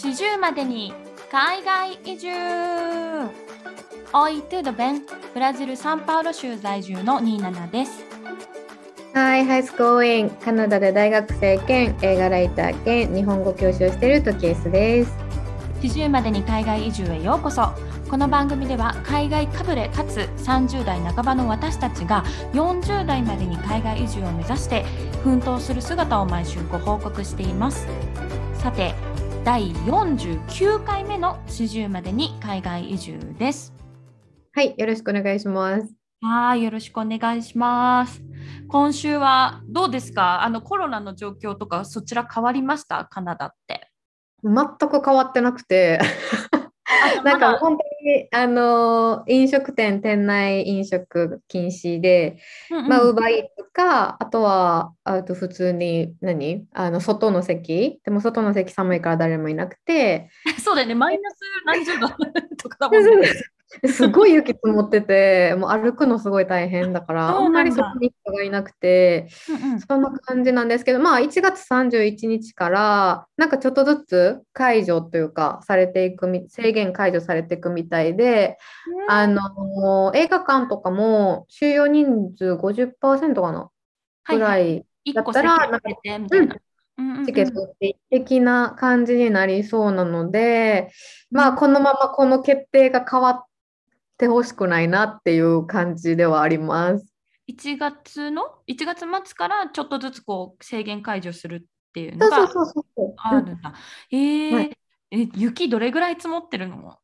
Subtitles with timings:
[0.00, 0.94] 四十までに
[1.28, 2.28] 海外移住
[4.12, 5.00] Oi tudo bem?
[5.34, 8.04] ブラジル・サンパウロ州在住のニーナナです。
[9.14, 10.30] Hi, how's it going?
[10.38, 15.12] カナダで大学生兼映画ライター兼日本語教師をしているトキエスです。
[15.82, 17.68] 四十までに海外移住へようこそ。
[18.08, 22.22] この番組では海外かぶれかつ30代半ばの私たちが
[22.52, 24.84] 40代までに海外移住を目指して
[25.24, 27.88] 奮闘する姿を毎週ご報告しています。
[28.54, 28.94] さて、
[29.48, 33.72] 第49回目の四十までに海外移住です。
[34.52, 35.90] はい、よろしくお願いします。
[36.20, 38.20] はい、よろしくお願いします。
[38.68, 40.42] 今週はどうですか？
[40.42, 43.06] あのコロナの状況とかそちら変わりました？
[43.06, 43.90] カナダって。
[44.44, 44.54] 全
[44.90, 45.98] く変わってなくて、
[47.24, 52.38] なんか本当にあの飲食店、店内飲食禁止で、
[52.70, 56.66] まあ、ウーバーイーツか、あとはあと普通に何？
[56.72, 60.30] あの外の席、でも外の席寒いから誰もいなくて、
[60.64, 62.08] そうだよね、マイナス何十度
[62.56, 63.28] とかだもんね。
[63.86, 69.80] すごい雪積もってて、もう歩くのすごい大変だから、あんまりそこに人がいなくて、うんうん。
[69.80, 78.56] そんな感じなんですけど、まあ1月31日から、なんかちょっとずつ解除というか、されていくみ、制限解除されていくみたいで、
[79.08, 83.70] あの、映画館とかも収容人数50%かな、
[84.26, 85.80] ぐらい、だったらな。
[86.30, 86.48] うんうん
[87.18, 87.26] うん。
[87.26, 87.74] チケット
[88.10, 90.90] 的な感じになりそうなので、
[91.30, 93.44] まあこのままこの決定が変わっ
[94.18, 97.06] てほしくないなっていう感じではあります。
[97.48, 102.48] 1月の？1月末からちょっとずつこう制限解除するっていうのが。
[103.16, 103.74] あるんだ。
[104.10, 104.78] えーはい
[105.10, 106.98] え雪どれぐらい積もってるの？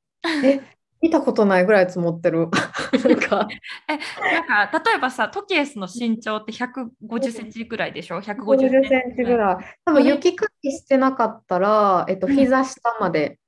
[0.44, 0.60] え、
[1.00, 2.48] 見たことないぐらい積もってる。
[3.08, 3.48] なんか、
[3.88, 3.98] え、
[4.46, 9.56] なんか例えばさ、トキエスの身長って150センチぐらいでしょ ?150 50センチぐらい。
[9.86, 13.38] 多分雪かきしてなかったら、えっと、うん膝下まで、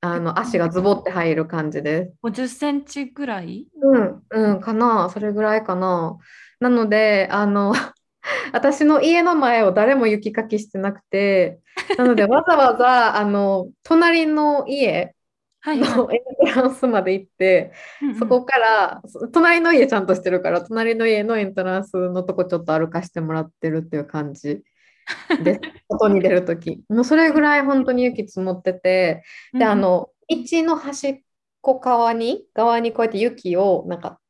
[0.00, 2.12] あの、足がズボって入る感じです。
[2.22, 3.66] 50センチぐらい？
[3.80, 5.10] うん、うん、かな。
[5.10, 6.16] それぐらいかな。
[6.60, 7.74] なので、あの、
[8.52, 11.60] 私の家の前を誰も雪かきしてなくて、
[11.96, 15.14] なので、 わざわざ、あの、隣の家
[15.60, 24.62] はいはいのエントランスまで行って、うんうんそこから、そ隣の家ちゃんとしてるから、隣の家のエントランスのとこちょっと歩かしてもらってるっていう感じ
[25.42, 25.60] です。
[25.90, 26.82] 外に出るとき。
[26.88, 31.20] もうそれぐらい本当に雪積もってて、で、あ、の、道の端っ
[31.60, 34.20] こ側に、側にこうやって雪を、なんか、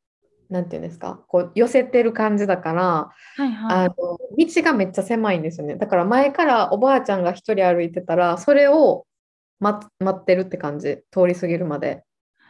[0.51, 2.83] なんていうんですか、こう寄せてる感じだから、
[3.37, 4.19] はいはいあの、道
[4.63, 5.77] がめっちゃ狭いんですよね。
[5.77, 9.07] だから前からおばあちゃんが一人歩いてたら、それを
[9.61, 12.03] 待待ってるって感じ、通り過ぎるまで。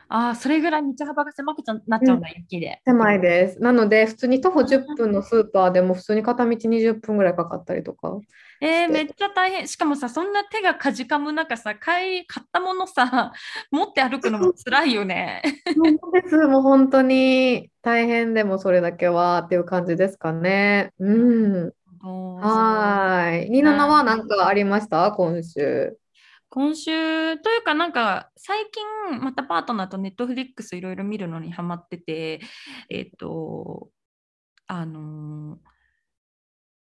[0.09, 2.81] あーそれぐらい道幅が狭くなっちゃうんだ、雪で。
[2.87, 3.61] 狭いです。
[3.61, 8.19] なので、普通に徒歩10分のスーパーでも普通に片道20分ぐらいかかったりとか。
[8.61, 9.69] えーめっちゃ大変。
[9.69, 13.33] しかもさ、そんな手がかじかむ中さ、買い、買ったものさ、
[13.71, 15.43] 持って歩くのも辛いよね。
[16.13, 16.37] です。
[16.49, 20.93] もう本当に大変でもそれだけはっていう感じですかね。
[20.99, 21.73] うん。
[22.41, 23.51] はーい。
[23.51, 25.13] ニナナは何かありました？
[25.13, 25.99] 今週。
[26.51, 32.41] 今週というかなんか最近またパートナーとネットフリックスいろいろ見るのにハマってて
[32.89, 33.89] えっ、と
[34.67, 35.59] あのー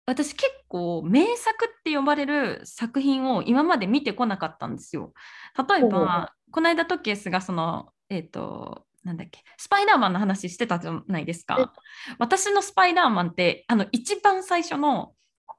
[0.06, 5.12] 私結構名作って呼ばれる作品を今まで見てこなかったんですよ。
[5.56, 11.72] 例えばこの間トキエスがそのえっ、となんだっけスパイダーマンの話してたじゃないですうんか。
[12.18, 15.14] 私のスパイダーマンってあの一番最初の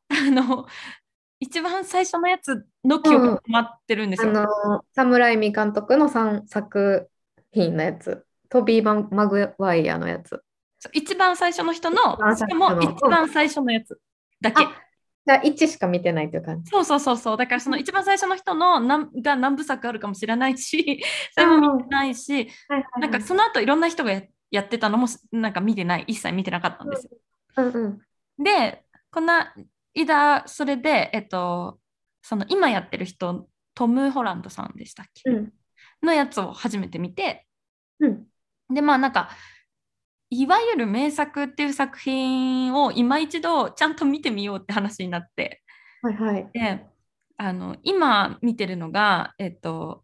[0.10, 0.68] あの
[1.42, 4.32] 一番最初のやつの記憶が止まってるんですあよ。
[4.32, 7.10] の、サムライミ監督の3作
[7.52, 8.26] 品のやつ。
[8.48, 10.44] トビー・バンマグワイアのやつ。
[10.94, 11.98] 一番最初の人の
[12.36, 14.00] しかも一番最初のやつ
[14.40, 14.64] だけ。
[14.64, 14.72] あ
[15.26, 16.70] じゃあ1しか見てないという感じ。
[16.70, 17.38] そうそうそうそう。
[17.38, 21.04] だからその一番最初の人の何が何部作あるかもしれないし、
[21.34, 22.50] それも見てないし、
[23.00, 27.12] なんかその後いろんな人がややってたのもなんか見てない、一切見てなかったんですよ。
[27.58, 27.88] うんう
[28.42, 28.44] ん。
[28.44, 29.22] で、こ
[29.96, 31.80] の間、それで、えっと、
[32.22, 35.54] その今やってる人、トム・ホランドさんでしたっけ、うん
[36.04, 37.46] のやつを初めて見て、
[38.00, 38.28] うん。
[38.74, 39.30] で、まあなんか、
[40.30, 45.62] いわゆる名作っていう作品を今一度ちゃんと見てみようって話になって、
[46.02, 46.50] はいはい。
[46.54, 46.86] で、
[47.38, 50.04] あの、今見てるのが、えっと、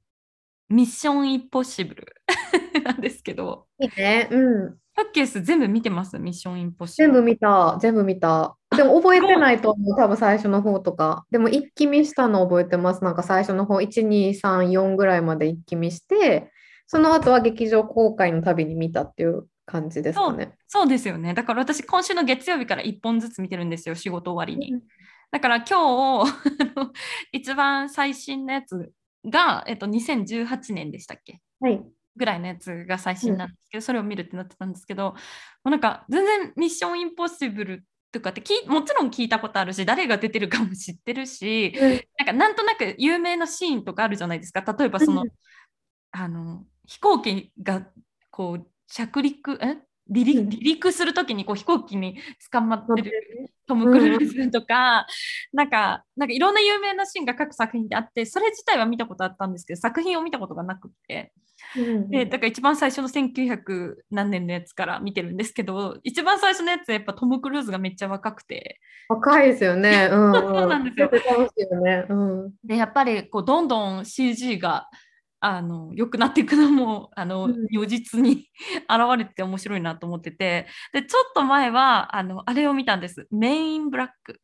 [0.70, 2.06] ミッション・インポッシブル
[2.84, 4.28] なんですけど、いいね。
[4.32, 4.78] うん。
[4.94, 6.20] パッケース全部見てます？
[6.20, 7.14] ミッション・インポッシブル。
[7.14, 8.57] 全部見た、全部見た。
[8.76, 11.26] でも覚えてないと思う、多分最初の方とか。
[11.32, 13.04] でも一気見したの覚えてます。
[13.04, 16.52] なんか最初の方、1、2、3、4ぐらいまで一気見して、
[16.86, 20.54] その後は劇場公開のたびに見たっていう感じですかね。
[20.68, 21.34] そうですよね。
[21.34, 24.82] だから私、今週の月曜日から1本ずつ見てるんですよ、仕事終わりに。
[25.32, 26.34] だから今日
[27.32, 28.92] 一番最新のやつ
[29.26, 31.42] が、えっと、2018年でしたっけ？
[31.60, 31.84] はい。
[32.16, 35.16] ぐらいのやつが最新なんですけど、それを見るってなってたんですけども
[35.66, 41.74] うなんか全然ミッションインポッシブルとかってきもちろん聞いたことあるし誰が出てるかも知ってるし
[42.18, 44.62] なんかなんとなく有名なシーンとかあるじゃないですか。
[44.78, 45.30] 例えばその、うん。
[46.12, 47.88] あの飛行機が
[48.32, 49.78] こう着陸え？
[50.10, 52.18] 離陸うん離陸するときにこう飛行機に
[52.52, 53.12] 捕まってる
[53.42, 55.06] ねトム・クルーズとか、
[55.54, 61.34] なんか、なんかいろんな有名なシーンが各作品であって、それ自体は見たことあったんですけど、作品を見たことがなくて、
[61.76, 68.80] うんで、だから一番最初の1900何年のやつから見てるんですけど、一番最初のやつやっぱトム・クルーズがめっちゃ若くて、
[69.10, 70.08] 若いですよね。
[70.12, 70.34] うん、うん。
[70.34, 72.06] そうなんですよね。
[72.08, 72.54] うん。
[72.64, 74.88] で、やっぱりこうどんどん CG が
[75.40, 78.50] あの良くなっていくのもあの、うん如実に
[78.90, 83.28] 現れてて面白いなと思ってて、で、ちょっと前はあのあれを見たんです。
[83.32, 84.40] メインブラック。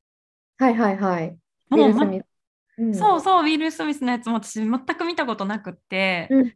[0.57, 1.37] はいはいはい。
[1.69, 2.05] もうま
[2.77, 6.53] うんそうそう、ウィル・スミスのやつも私全く見たことなくって、うん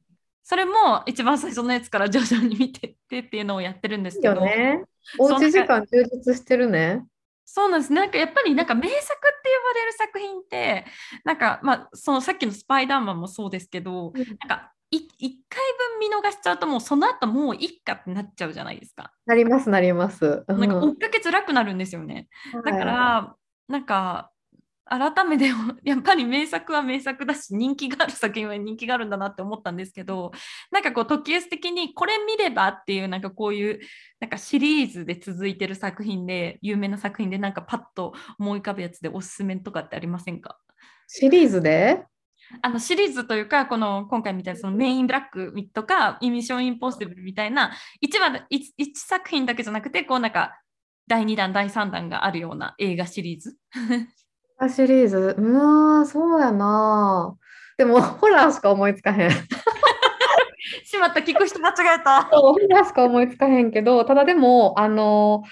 [0.49, 4.81] それも一番最初のやつから徐々に見てってっていうのをやってるんですいいけど、よね。
[5.19, 7.03] おうち時間充実してるね。
[7.49, 7.93] そうなんです。
[7.93, 10.85] なんかやっぱりなんか名作って呼ばれる作品って、
[11.23, 15.61] なんかまあそのさっきのスパイダーマンもそうですけど、うんなんかい一回
[15.99, 19.11] 分見逃しちゃうともうその後もういっかってなっちゃうじゃないですか。
[19.25, 20.43] なりますなります。
[20.47, 22.27] うんなんか追っかけづらくなるんですよね。
[22.53, 23.35] だかはいら、
[23.69, 24.31] なんか
[24.89, 25.51] 改めて
[25.83, 30.31] やっぱり名作は名作だし人気がある作品は人気があるんだなって思ったんですけど
[30.71, 33.79] なんかこう時 S 的にこれ見ればっていうなんかこういう
[34.19, 40.57] なんかシリーズで続いてる作品で有名な作品でなんかパッと思い浮かぶやつでおすすめとかってありませんか？
[41.07, 42.05] シリーズで？
[42.61, 50.57] あのシリーズというかこの今回みたいなそのメインブラックとかミッションインポッシブルみたいな 1, 話一一作品だけじゃなくてこうなんか
[51.07, 53.57] 第2弾第3弾があるような映画シリーズ
[54.57, 57.37] あシリーズうーん、そうやな。
[57.77, 59.31] でも、 ホラーしか思いつかへん。
[60.83, 65.43] しまった聞く人間違えた そうホラーしか思いつかへんけど、ただでも、あの、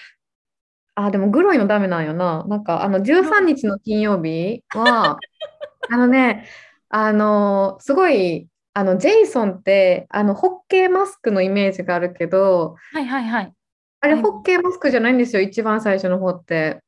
[0.96, 2.46] あ、でも、グロいのダメなんよな。
[2.46, 5.18] なんか、あの、13日の金曜日は、
[5.92, 6.48] あのね、
[6.90, 13.54] あの、すごい、あの、ジェイソンって、あの、ホッケーマスクのイメージがあるけど、はいはいはい
[14.02, 16.54] あれ、はいホッケーマスクじゃないんですよ、一番最初の方って。
[16.54, 16.80] へ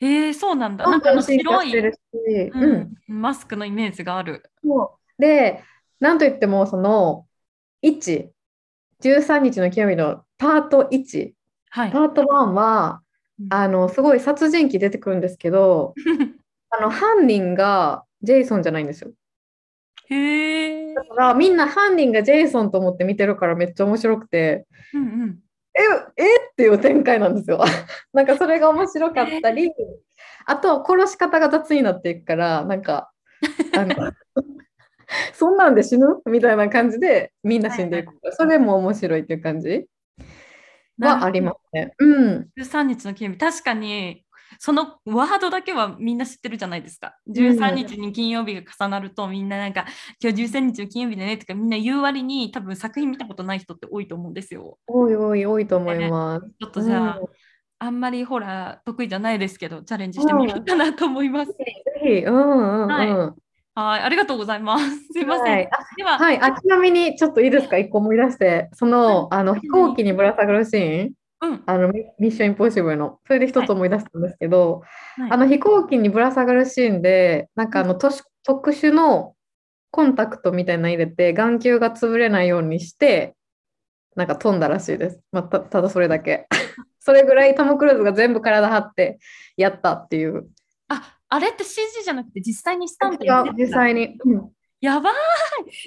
[0.00, 0.86] えそうなんだ。
[0.86, 1.88] どなんんか白い、
[2.50, 4.50] ううんん、マスクのイメージがある。
[4.62, 5.22] そう。
[5.22, 5.62] で、
[6.00, 7.28] なんといっても、その、
[7.82, 8.32] 1、
[9.00, 11.34] 13日の金曜日のパート1、
[11.70, 11.90] はい。
[11.90, 13.02] パート1は、
[13.50, 15.96] あの、すごい殺人鬼出てくるんですけど、
[16.70, 19.12] あの、犯人がジェイソンじゃないんですよ。
[20.10, 25.42] へえだから、みんな犯人がジェイソンと思って見てるからめっちゃ面白くて、うんうん。
[25.74, 26.24] え、え
[26.60, 27.64] っていう展開なんですよ。
[28.12, 29.72] なんかそれが面白かったり、
[30.44, 33.10] あとは殺し方が雑になっていくから、なんか、
[33.74, 33.94] あの
[35.32, 36.20] そんなんで死ぬ？
[36.26, 38.12] みたいな感じでみんな死んでいく。
[38.32, 39.86] それも面白いっていう感じ
[40.98, 41.94] はありますね。
[41.98, 42.48] うん。
[42.58, 44.26] 13日の金曜日確かに
[44.62, 47.16] そのワードだけはみんな知ってるじゃないですか。
[47.30, 49.86] 13日に金曜日が重なるとみんななんか
[50.22, 54.78] 今日13日の金曜日だねとかみんな言う割に多分作品見たことない人って多いと思うんですよ。
[54.86, 56.46] 多い多い多いと思います。
[56.60, 57.26] ちょっとじゃあ、うん。
[57.78, 61.64] あんまりホラー得意じゃないですけどチャレンジしてみようかなと思います、 ぜ
[62.02, 62.88] ひ、うんうんうん。
[62.88, 63.34] は
[63.74, 64.90] はいありがとうございます。
[65.10, 71.62] すいません、はいでは、はい、あちなみにちょっといいですか、一個思い出して、その、あの飛行機にぶら下がるシーン、うん。
[71.66, 74.82] あのミミッションインポッシブルの、それで一つ思い出したんですけど、
[75.16, 75.30] はい。
[75.30, 79.34] あの飛行機にぶら下がるシーンで、なんかあのとし特殊の
[79.90, 83.34] コンタクトみたいなの入れて、眼球が潰れないようにして、
[84.16, 85.20] なんか飛んだらしいです。
[85.32, 86.46] まあ、たただそれだけ。
[87.00, 89.18] それぐらいトム・クルーズが全部体張って
[89.56, 90.48] やったっていう。
[90.88, 94.18] ああれって CG じゃなくて実際にスタンプいや実際に。
[94.24, 94.50] うん。
[94.80, 95.12] やばい。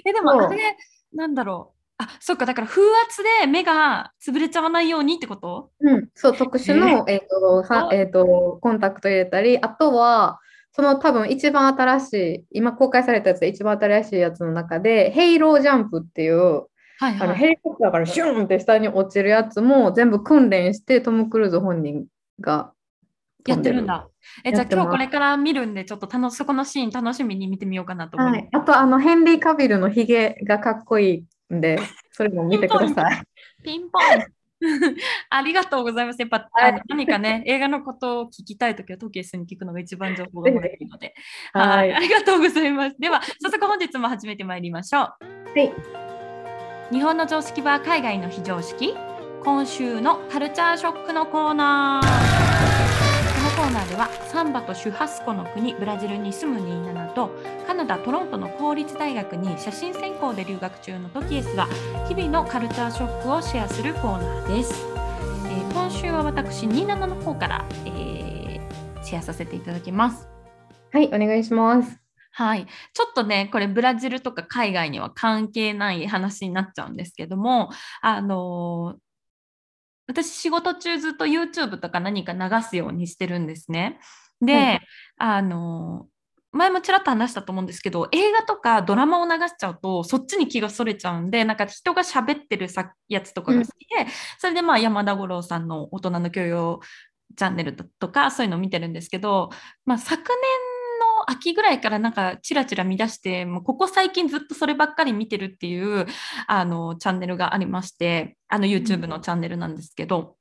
[0.05, 0.77] えでもあれ
[1.13, 1.72] なんだろう
[2.03, 2.45] あそっか。
[2.45, 5.71] だから風圧で目が潰れちゃわないようにってこと？
[5.79, 7.19] うん、そう、特殊の、えー。
[7.29, 7.95] とはあ。
[7.95, 10.39] えーとコンタクト入れたり、あとは、
[10.71, 17.21] その多分一番新しい、今公開されたやつで一番新しいやつの中で、ヘイロージャンプっていう、はいはい。
[17.21, 22.05] あのヘリコプターからシュンって下に落ちるやつも全部訓練して、トム・クルーズ本人
[22.39, 22.71] が
[23.47, 24.07] やってるんだ。
[24.45, 31.79] えじゃあ今日これから見るんでちょっと楽しそこのシーン楽しみに見てみようかなと思います、はい、あと、あのヘンリー・カビルのヒゲがかっこいいんで、
[32.11, 33.23] それも見てください。
[33.63, 34.43] ピンポン。
[35.29, 36.19] ありがとうございます。
[36.19, 36.81] やっぱ、はい。
[36.87, 41.13] 何かね、映画のことを聞きたいときは、トキエスに聞くのが一番情報がもらえるので、
[41.53, 42.95] は はいい、ありがとうございます。
[42.99, 45.03] では、早速本日も始めてまいりましょう。
[45.03, 45.17] は
[45.57, 45.73] い、
[46.91, 48.95] 日本の常識は海外の非常識？
[49.43, 52.52] 今週のカルチャーショックのコーナー
[53.55, 57.29] コーナーではサンバとシュハスコの国ブラジルに住むニーナナと
[57.67, 61.67] カナダ・トロントの公立大学に写真専攻で留学中のトキエスが
[62.07, 64.73] 日々のカルチャーショックをシェアするコーナーです。
[65.45, 70.27] えー今週は私ニーナナの方から、えーシェアさせていただきます。
[70.91, 72.03] はい、お願いします。
[72.31, 77.69] はい、ちょっとねこれブラジルとか海外には関係ない話になっちゃうんですけども
[78.01, 78.95] あの
[80.07, 83.99] 私仕事中ずっと YouTube とか何か流すようにしてるんですね。
[84.41, 84.81] で、はい
[85.17, 86.13] あのー
[86.53, 94.05] 前もちらっと話したと思うんですけど映画とかドラマを流しちゃうとそっちに気がそれちゃうんでなんか人が喋ってるさやつとかが好きで、
[94.37, 96.79] それでまあ山田五郎さんの大人の教養
[97.35, 99.49] チャンネルとかそういうのを見てるんですけど、
[99.85, 100.21] まあ、昨
[101.27, 106.05] 秋ぐらいからなんかチラチラ見出してもうここ最近ずっとそればっかり見てるっていう
[106.47, 110.35] あのチャンネルがありましてあの YouTube のチャンネルなんですけど、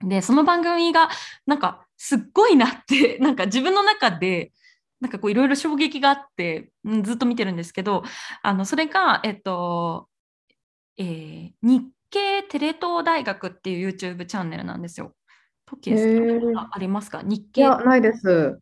[0.00, 1.08] でその番組が
[1.46, 4.52] なんかすっごいなって なんか自分の中で
[5.00, 8.04] なんかこういろいろ衝撃があってうんずっと見てるんですけど
[8.42, 10.08] あのそれがえっと、
[10.98, 15.14] えー日経テレ東大学っていう YouTube チャンネルなんですよ。
[15.66, 17.22] トキエスへーあありますか？
[17.22, 18.60] 日経いや、ないです。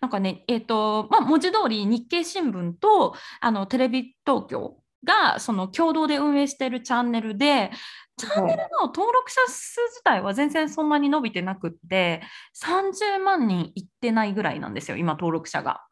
[0.00, 7.70] なんかね、えっ、と、まあ、文字通り日経新聞とあのテレビ東京がその共同で運営しているチャンネルで、
[8.16, 12.22] チャンネルの登録者数自体は全然そんなに伸びてなくって、
[12.54, 15.82] 30万人いってないぐらいなんですよ、今登録者が。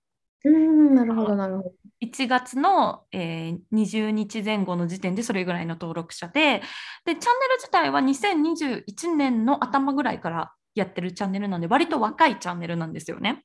[0.45, 1.73] うーん、なるほど、なるほど。
[2.03, 6.63] 1月の、えー20日前後の時点でそれぐらいの登録者で
[7.05, 7.23] でチャンネル
[7.59, 13.45] 自体は2021年の頭ぐらいからやってるチャンネルなんで割と若いチャンネルなんですよね。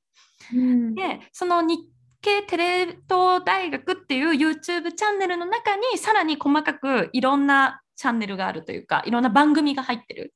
[0.54, 1.82] うんでその日
[2.22, 10.34] 経テレ東大学っていう YouTube チャンネルの中にさらに細かくいろんなチャンネルがあるというかいろんな番組が入ってる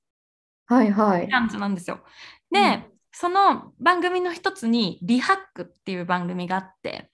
[0.65, 1.29] はいはい。
[1.29, 2.00] 感じなんですよ。
[2.51, 2.83] で、うん
[3.19, 7.09] その番組の一つに「リハック」っていう番組があって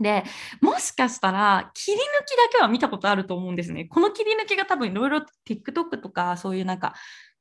[0.00, 0.24] で
[0.60, 3.86] もしかしたら切り抜きだけは見たことあると思うんですね。
[3.86, 6.94] この切り抜きが多分いろいろ TikTok とかそういうなんか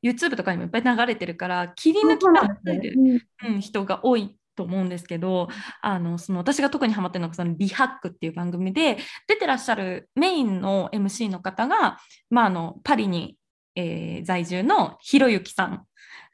[0.03, 5.49] YouTube とかにもいっぱい流れてるから切り抜きがてるうん、人が多いと思うんですけど
[5.81, 8.97] あのその私が特にハマってるのがその「リハック」っていう番組で
[9.27, 13.37] 出てらっしゃるメインの MC の方が、まあ、あのパリに、
[13.75, 15.85] えー在住のひろゆきさん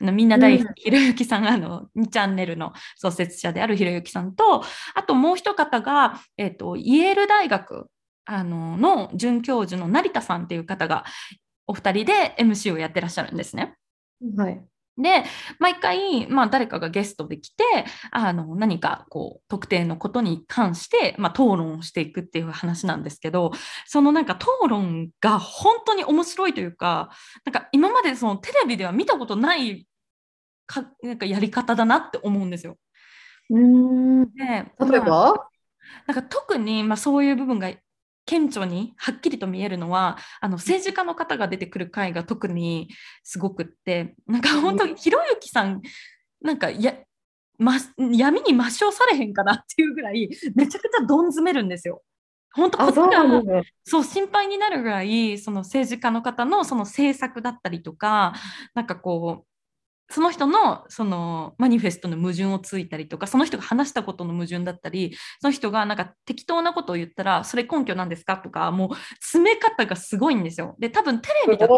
[0.01, 4.63] あのみんな大好き、ひろゆきさんあの2チャンネルの創設者であるひろゆきさんと
[4.95, 7.88] あともう一方が、えー、とイェール大学
[8.25, 11.05] あのの准教授の成田さんっていう方が
[11.67, 13.75] お二人で MC をやってらっしゃるんですね。
[14.38, 14.62] はい。
[14.98, 15.24] で
[15.57, 17.63] 毎回、まあ、誰かがゲストで来て
[18.12, 23.51] あの何かこう特定のことに関して、まあ、討論をしていくっていう話なんですけど
[23.88, 27.10] そのなんか討論が本当に面白いというか
[27.45, 29.88] なんか今までそのテレビでは見たことない
[30.67, 32.77] かなんかやり方だなって思うんですよ。
[33.50, 34.25] うーん。
[34.33, 35.00] で例えまあ
[35.33, 35.48] ば？
[36.07, 37.69] なんか特に、まあ、そういう部分が
[38.25, 42.89] 顕著にはっきりと見えるのはあの政治家の方が出てくる回が特に
[43.23, 45.81] すごくってなんか本当にひろゆきさん
[46.41, 46.95] なんかや、
[47.57, 52.01] ま、闇に抹消されへんかなっていうぐらいめちゃくちゃどん詰めるんですよ。
[52.53, 53.63] 本当こっちが。
[53.85, 58.33] そう心配になるぐらいその政治家の方のその政策だったりとか
[58.73, 59.50] なんかこう
[60.11, 68.89] その人のそのマニフェストの矛盾をついたりとかその人が話したことの矛盾だったりその人がなんか適当なことを言ったらそれ根拠なんですかとかもう
[69.21, 70.75] 詰め方がすごいんですよ。
[70.79, 71.75] で多分テレビだすと。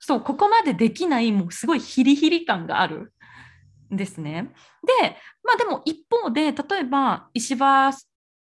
[0.00, 3.12] そうここまでできないもうすごいヒリヒリ感がある
[3.92, 4.50] んですね。
[5.02, 7.92] でまあでも一方で例えば石破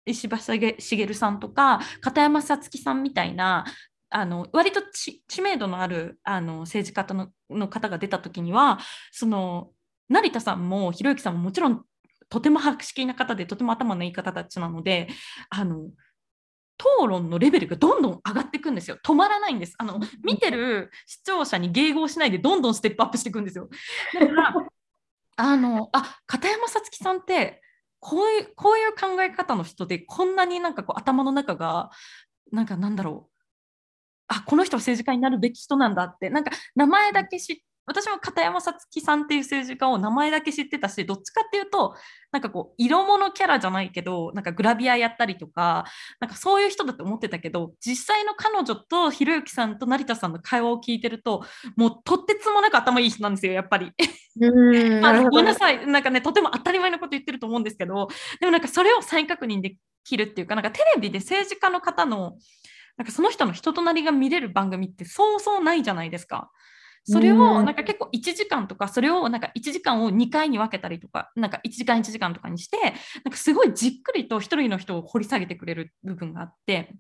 [0.07, 3.65] 石破茂茂さんとか片山さつきさんみたいな
[4.11, 8.79] あの割と知名度のあるあの政治家のの方が出た時には
[9.13, 9.71] その
[10.09, 11.85] 成田さんもひろゆきさんももちろん
[12.29, 15.09] とても博識な方でとても頭のいい方たちなので
[15.49, 15.91] あの
[16.81, 18.97] 討論のレベルがどんどん上がっていくんですよ。
[19.05, 19.75] 止まらないんです。
[19.77, 23.69] あの見てる視聴者に迎合しないでどんどんステップアップしていくんですよ。
[24.15, 24.55] だから
[25.37, 27.63] あのあ片山さつきさんって
[27.99, 31.91] こういうこういう考え方の人でこんなになんかこう頭の中が
[32.51, 33.30] なんかなんだろう
[34.33, 36.31] あこの人は政治家になるべき人なんだって。
[36.31, 37.57] なんか名前だけ知っ
[37.91, 41.97] 私も片山さつきさんっていう政治家を名前だけ知ってたしどっちかっていうと
[42.31, 45.85] なんかこう色物キャラじゃないけどなんかグラビアやったりとか
[46.21, 51.43] なんかそういう人だと思ってたけど実際の彼女とひろゆきさんと成田さんの会話を聞いてると
[51.77, 53.91] もうとってつもなく頭いい人なんですよやっぱり。
[54.41, 58.09] うん、 まあ、ごめんなさい、なんかね、とても当たり前のこと言ってると思うんですけど、
[58.39, 62.37] でもなんかそれを再確認できるっていうか、なんかテレビで政治家の方の、
[63.01, 66.51] なんかその人の人となりが見れる番組ってそうそうないじゃないですか。
[67.05, 67.41] それうん。
[67.41, 72.77] をなんか結構1時間とかそれをなんか1時間を2回に分けたりとかなんか1時間1時間とかにして
[73.25, 76.95] なんかすごいじっくりと一人の人を掘り下げてくれる部分があって。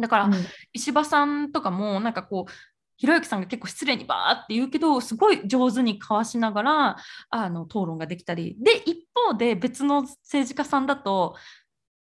[0.00, 0.34] だからうん。
[0.72, 2.52] 石破さんとかもなんかこう
[2.96, 6.96] ひろゆきさんが結構失礼にバーって言うけどすごい上手に交わしながら
[7.30, 8.56] あの討論ができたり。
[8.58, 11.36] で一方で別の政治家さんだと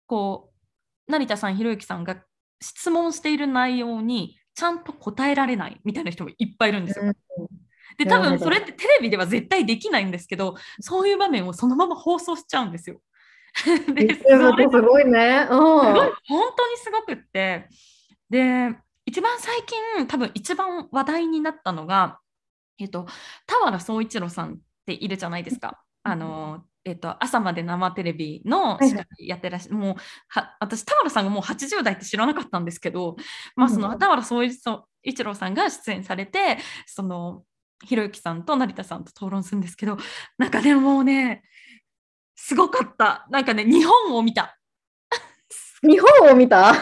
[0.07, 0.49] こ
[1.07, 2.17] う成田さんひろゆきさんが
[2.61, 7.05] 質問している内容にちゃんと答えられないみたいな人もいっぱいいるんですよ。
[7.05, 7.15] うん
[7.97, 13.01] で多分それってテレビでは絶対できないんですけどそういう場面をそのまま放送しちゃうんですよ。
[13.93, 15.45] ですごいね。
[15.49, 15.93] うん本
[16.55, 17.67] 当にすごくって
[18.29, 18.75] で
[19.05, 19.61] 一番最
[19.97, 22.19] 近多分一番話題になったのが、
[22.79, 23.07] えっと、
[23.45, 25.83] 田原総一郎さんっているじゃないですか。
[26.03, 29.95] あのえっと、朝まで生テレビの司会やってらっしゃる、もう
[30.29, 33.15] は私田原さんがもう80代って知らなかったんですけど、
[33.55, 33.99] まあ、そのうん。
[33.99, 36.57] 田原総一郎さんが出演されて
[36.87, 37.43] その
[37.83, 39.97] ひろゆきさんと成田さんと討論するんですけど
[40.37, 41.43] なんかでももうね
[42.35, 43.27] すごかった。
[43.29, 44.57] なんかね日本を見た。
[45.83, 46.73] 日本を見た？
[46.73, 46.79] 日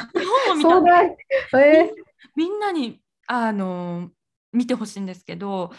[0.48, 0.90] 本を見
[1.54, 1.60] た。
[1.62, 1.92] え
[2.36, 4.10] みんなにあの
[4.54, 5.72] 見てほしいんですけど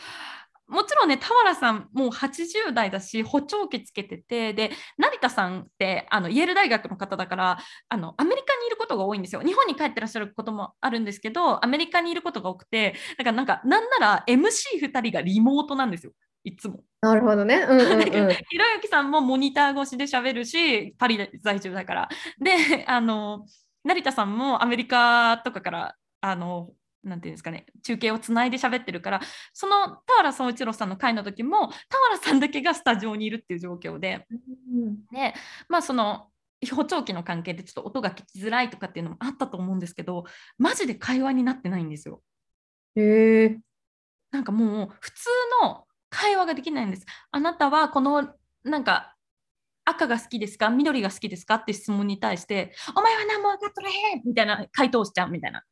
[0.71, 7.59] もちろんね田原さんもう80代だし補聴器つけててで成田さんってあのイェール大学の方だから
[7.89, 16.13] あのアメリカにいることが多いんですよ日本に帰ってらっしゃることもあるんですけどアメリカにいることが多くてだからなんかなんなら MC2 人がリモートなんですよ
[16.45, 16.81] いつも。
[17.03, 17.57] なるほどね。
[17.57, 18.01] うんうんうん。
[18.49, 22.09] ひろゆきさんもモニター越しで喋るしパリ在住だから
[22.39, 23.47] であの
[23.85, 26.71] 成田さんもアメリカとかからあの
[27.03, 29.21] なんていうんですかね中継をつないで喋ってるから
[29.53, 31.75] その田原総一郎さんの回の時も田
[32.11, 35.35] 原さんだけがスタジオにいるっていう状況でうんで
[35.69, 36.29] まあその
[36.73, 40.25] 補聴器の関係でちょっと音が聞きづらいとかっていうのもあったと思うんですけど
[40.59, 42.23] マジで会話になってないんですよ。
[42.97, 43.59] へえ。
[44.31, 45.29] なんかもう普通
[45.63, 47.07] の会話ができないんです。
[47.31, 49.17] あなたはこのなんか
[49.87, 50.69] 赤が好きですか？
[50.69, 51.55] 緑が好きですか？
[51.55, 55.63] って質問に対してお前は何も分かっとれへんみたいな回答しちゃうみたいな。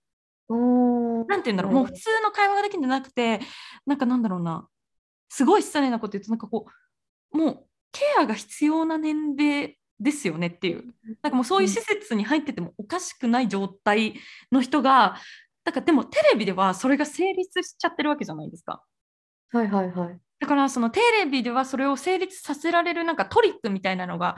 [0.48, 3.40] おーなんて言うんだろうもう普通の会話ができてなくて
[3.87, 4.66] なんかなんだろうな
[5.28, 6.66] すごい失礼なこと言うとなんかこ
[7.33, 10.85] うもうケアが必要な年齢ですよねっていう
[11.22, 14.14] なんかもうそういう施設に入っててもおかしくない状態
[14.52, 15.16] の人が
[15.64, 18.83] だからでもテレビではそれが成立しちゃってるわけじゃないですか。
[19.50, 20.18] はいはいはい。
[20.40, 24.37] だからそのテレビではそれを成立させられるなんかトリックみたいなのが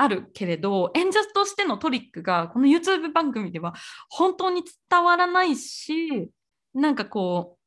[0.00, 3.74] あるけれど演者としてのトリックがこの YouTube 番組では
[4.08, 6.30] 本当に伝わらないし
[6.72, 7.58] なんかこ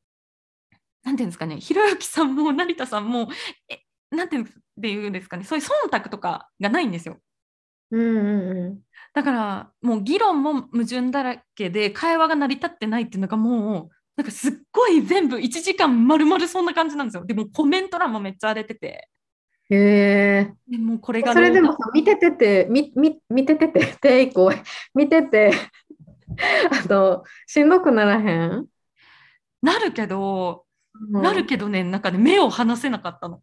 [0.71, 3.27] うなんていうんですかねひろゆきさんも成田さんも
[3.67, 3.79] え
[4.15, 7.17] なんていうんですかねそういう忖度とかがないんですよ。
[7.91, 8.79] うんうんうん。
[9.13, 17.25] だからもう議論も矛盾だらけで会話が成り立ってないっていうのがもうなんかすっごい全部1時間丸々そんな感じなんですよ。
[17.25, 19.09] でもコメント欄もめっちゃ荒れてて。
[19.71, 20.53] へえ。
[20.69, 24.51] でもうこれがそれでもさ、見ててて、み、み、見ててて、て以降、
[24.93, 25.51] 見てて、
[26.85, 28.67] あの、しんどくならへん？
[29.61, 30.65] なるけど、
[31.11, 33.41] うんなるけどねなんかね目を離せなかったの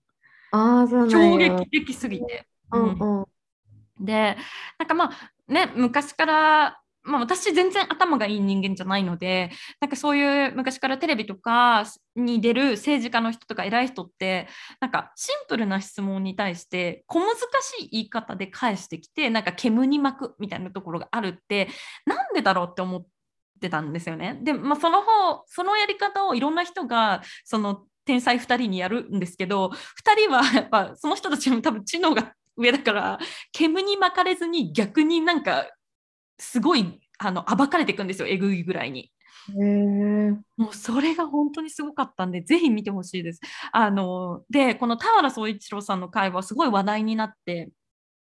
[0.53, 1.55] ああ、そう衝や。
[1.57, 2.47] 撃的すぎて。
[2.73, 4.05] うんうん。
[4.05, 4.37] で
[4.79, 14.47] なんかまあね昔から、まあ、私全然頭がいい人間じゃないのでなんかそういう昔からテレビとかに出る政治家の人とか偉い人って
[14.81, 21.69] なんかシンプルな質問に対して小難しい言い方で返してきてなんか煙に巻くみたいなところがあるって
[22.05, 23.07] なんでだろうって思っ
[23.61, 24.39] てたんですよね。
[24.43, 29.73] で、まあ、その方そのやり方をいろんな人がその天才2人にやるんですけど2
[30.29, 33.19] 人はやっぱその人たちも多分知能が上だから
[33.53, 35.67] 煙に巻かれずに逆になんか
[36.39, 39.13] すごいあの暴かれていくんですよえぐいぐらいに。
[40.57, 43.41] もうそれが本当にすごかったんでぜひ見てほしいです。
[43.73, 47.71] あのでこの田原総一郎さんの会話すごい話題になって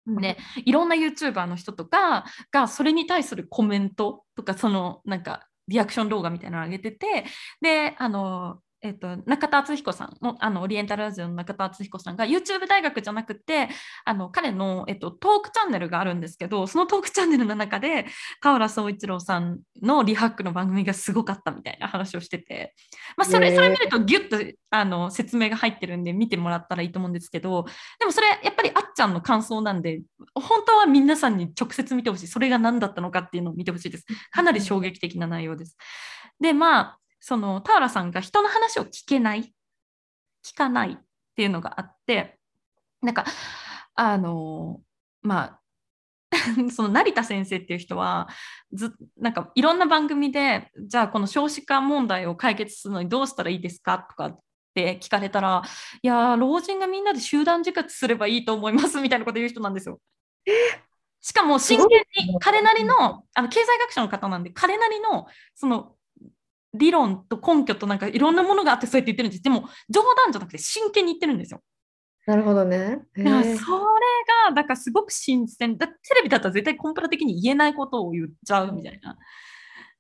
[0.08, 7.26] ね、いろんな YouTuber の人とかがそれに対するコメントとかそのなんかリアクション動画みたいなのを上げてて
[7.62, 13.70] であの、えっと中田敦彦さんもあのオリエンタルラジオの中田敦彦さんが YouTube 大学じゃなくて
[14.06, 18.06] あの彼の、えっと、トークチャンネルがあるんですけどそのトークチャンネルの中で
[18.42, 22.76] 田原総一郎さんのリハックの番組がすごかったみたいな話をしてて、
[23.18, 27.66] まあ、それそれ見るとギュッとあの説明が入ってるんで見てもらったらいいと思うんですけど
[28.00, 30.02] でもそれやっぱりあっちゃんの感想なんで
[30.36, 32.28] 本当は皆さんに直接見てほしい。
[32.28, 34.06] それが何だったのかっていうのを見てほしいです。
[34.32, 35.78] かなり衝撃的な内容です。
[36.40, 39.54] でまあその田原さんが人の話を聞けない
[40.46, 40.98] 聞かないっ
[41.36, 42.40] ていうのがあって
[43.02, 43.26] なんか
[43.96, 44.80] あの
[45.22, 45.60] ま
[46.32, 46.32] あ
[46.72, 48.30] その成田先生っていう人は
[48.72, 54.40] ずなんかいろんな番組でじゃあこの少子化問題を解決するのにどうしたらいいですかとかっ
[54.74, 55.64] て聞かれたら、
[56.02, 60.00] いやー、老人がみんなで集団自活すればいいと思いますみたいなこと言う人なんですよ。
[61.20, 61.88] しかも真剣
[62.26, 65.97] に彼なりのあの経済学者の方なんで彼なりのその
[66.78, 71.62] 理論と根拠となんかいろんなものがあってそうやって言ってるんですでも冗談じゃなくて真剣に言ってるんですよ。
[72.28, 73.00] なるほどね。
[73.16, 73.58] それー
[74.50, 79.18] がだからすごく新鮮だテレビだったら絶対コンプラ的に言えないことを言っちゃうみたいな。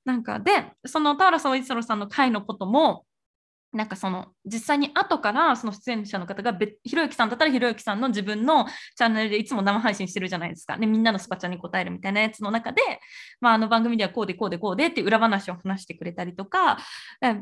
[0.03, 0.51] なんかで
[0.85, 3.05] その田原総一郎さんの回のことも
[3.77, 10.77] なんかその実際に後からその出演者の方が別ひろゆきさんだったらひろゆきさんの自分のチャンネルでいつも生配信してるじゃないですか。
[10.77, 12.81] でみんなのスパチャに答えるみたいなやつの中で、
[13.39, 16.79] まあ、あの番組ではこうでこうでこうでって裏話を話してくれたりとか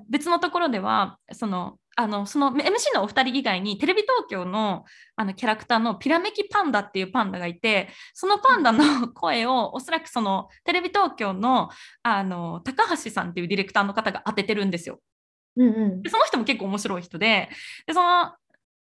[0.10, 4.84] 別のところではそのあのその MC のお二人以外にテレビ東京の
[5.15, 11.69] あのキャラクターのピラメキパンダっていうパンダがいてそのパンダの声をおそらくそのテレビ東京の
[12.04, 15.00] あの高橋さんっていうディレクターの方が当ててるんですよ。
[15.58, 16.02] うんうん。
[16.02, 17.50] でその人も結構面白い人で
[17.86, 18.34] でその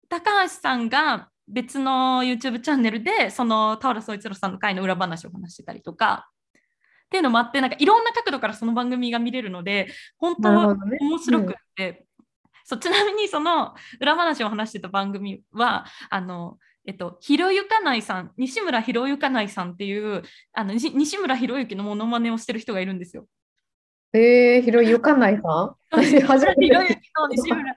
[0.09, 6.29] 高橋さんが別の YouTube チャンネルでその田原総一郎さんの回の裏話を話してたりとか
[7.07, 10.97] っていうのもあってなんかいろんな角度からその番組が見れるので本当なるほどね。
[11.01, 12.05] 面白くって、
[12.63, 23.27] そうちなみにその裏話を話してた番組はあのえっと、ひろゆかないさん西村ひろゆかないさんっていうあのに西村ひろゆきのモノマネをしてる人がいるんですよ。
[24.13, 25.99] えー、ひろゆかないさん？
[25.99, 26.13] 西
[27.51, 27.75] 村。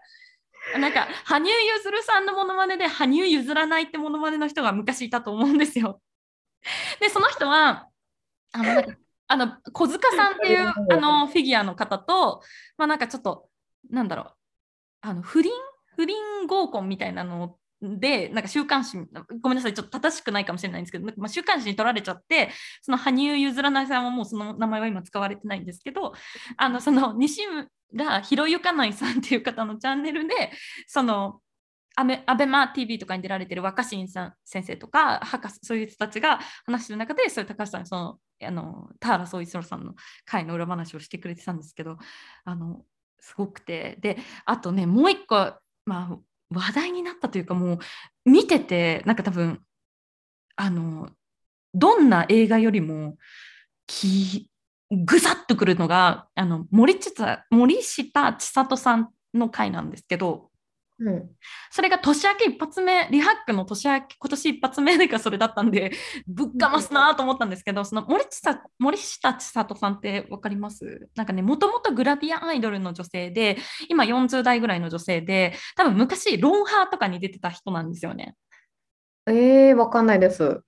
[0.79, 6.01] なんか羽生結弦さんのモノマネで羽生譲らないってモノマネの人が昔いたと思うんですよ。
[7.01, 7.89] でその人は
[8.53, 12.43] あのなんかあの小塚さんっていうあのフィギュアの方と、
[12.77, 13.49] まあ、なんかちょっと
[13.91, 14.35] なんだろう。
[15.03, 15.53] あの不倫？
[15.95, 18.97] 不倫合コンみたいなのでなんか週刊誌
[19.41, 26.13] ごめんなさいちょっと正しくないかもしれないんですけど、まあ、週刊誌に取られちゃってその羽生結弦さんはもうその名前は今使われてないんですけど
[26.57, 27.43] あのその西
[27.93, 30.53] 村ひろゆかないさんっていう方のチャンネルで
[30.87, 31.41] その
[31.97, 41.99] アベアベマ TV とかに出られてる若新さん先生とか博士そういう人たちが話してる中でそれ高橋さんそのあの田原総一郎さんの会の裏話をしてくれてたんですけど
[42.45, 42.83] あの
[43.19, 43.97] すごくて。
[44.01, 46.19] であとねもう一個、まあ、
[46.53, 47.79] 話題になったというかもう
[48.31, 49.61] 見ててなんか多分
[50.57, 51.09] あの
[51.75, 53.17] どんな映画よりも
[53.87, 54.51] き
[54.91, 60.51] ぐさっとくるのがあの森下森下千里さんの回なんですけど
[61.05, 61.31] うん
[61.71, 65.91] それが年明け一発目リハックの年明け今年一発目がそれだったんで
[66.29, 71.09] ぶっかますなと思ったんですけどその森下森下千里さんって分かります？
[71.17, 73.57] なんかねもともとグラビアアイドルの女性で
[73.89, 78.37] 今40代ぐらいの女性で多分昔ロンハーとかに出てた人なんですよね。
[79.27, 80.63] えー、わかんないです。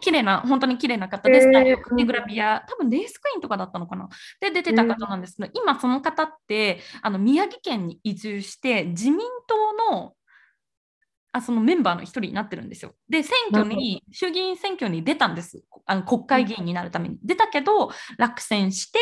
[0.00, 4.08] 綺麗な、本当に綺麗な方で、へースタイグラビア、多分レースクイーンとかだったのかな。
[4.40, 10.14] で、出てた方なんですけど、今その方って、あの宮城県に移住して、自民党の
[11.32, 12.92] あそのメンバーの一人になってるんですよ。
[13.08, 15.62] で、選挙に、衆議院選挙に出たんです。
[15.86, 17.18] あの国会議員になるために。
[17.22, 18.98] 出たけど、落選して、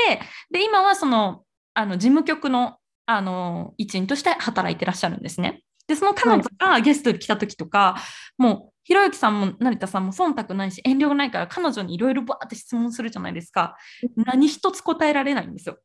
[0.50, 5.62] で、今はその、あの事務局のあの一員として働いてらっしゃるんですね。
[5.86, 7.96] で、その彼女がゲストに来た時とか、
[8.36, 13.76] もう、ひろゆきさんも成田さんも忖度ないし、遠慮ないから、彼女にいろいろバーって質問するじゃないですか。
[14.16, 15.76] 何一つ答えられないんですよ。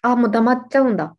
[0.00, 1.16] あ、もう黙っちゃうんだ。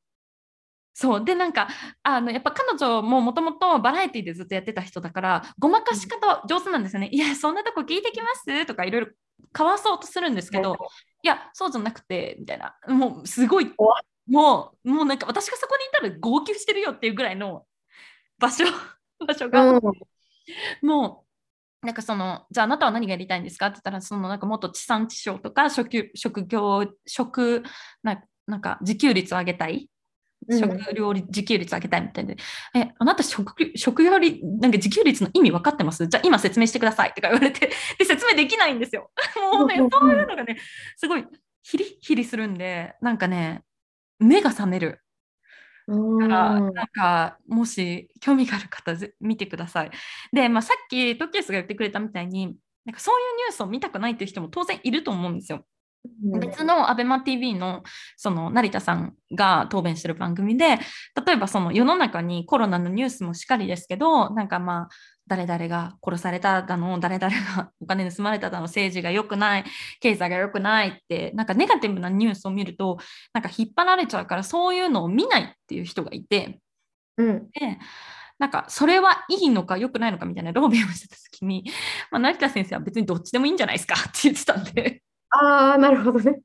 [0.94, 1.68] そうでなんか
[2.04, 7.10] あのやっぱ彼女ももともとバラエティでずっとやってた人だからごまかし方は上手なんですよね。
[7.12, 8.66] いやそんなとこ聞いてきます？
[8.66, 9.08] とかいろいろ
[9.52, 10.78] かわそうとするんですけど、
[11.22, 13.94] いやそうじゃなくてみたいなもうすごい怖
[14.28, 17.66] もうもうなんか私がそこにいたら号泣してるよっていうぐらいの
[18.38, 18.64] 場所
[19.28, 19.82] 場所が、うん、
[20.82, 21.26] も
[21.84, 27.64] うなんかそのじゃああなたは何がやりたいんですかって言ったらそのなんかもっと地産地消とか職職業職
[28.04, 29.90] ななんか自給率を上げたい？
[30.48, 30.60] うん。
[30.60, 32.38] 食料率自給率上げたいみたいで、
[32.76, 36.06] え、あなた食食料率、なんか自給率の意味分かってます？
[36.08, 39.12] じゃあ今説明してくださいとか言われて、で、説明できないんですよ。
[39.58, 40.58] もうねうんうんうん、そういうのがね、
[40.98, 41.26] すごい
[41.64, 43.64] ヒリヒリするんで、なんかね、
[44.20, 45.02] 目が覚める。
[45.88, 49.92] うんから、なんか、もし興味がある方、ぜ見てください。
[50.34, 55.66] で、まあ、さっきトッケースが言ってくれたみたいに、なんかそういうニュースを見たくないっていう人も当然いると思うんですよ。
[56.40, 57.84] 別の ABEMATV の
[58.18, 60.78] その成田さんが答弁してる番組で
[61.26, 64.90] 例えばその世の中にコロナのニュースもしっかりですけどなんかまあ
[65.28, 69.66] 誰々が殺されただの誰々が お金盗まれただの政治が良くない
[70.00, 73.00] 経済が良くないってなんかネガティブなニュースを見ると
[73.34, 76.60] なんか引っ張られちゃうからそういうのを見ないっていう人がいて
[77.18, 77.80] うんで
[78.38, 81.64] なんかそれはいいのか良くないのかみたいな論弁をしてた時に、
[82.12, 85.02] まあ、成田先生は別にどっちでもいいんじゃないですかって言ってたんで。
[85.30, 86.42] ああ、なるほどね。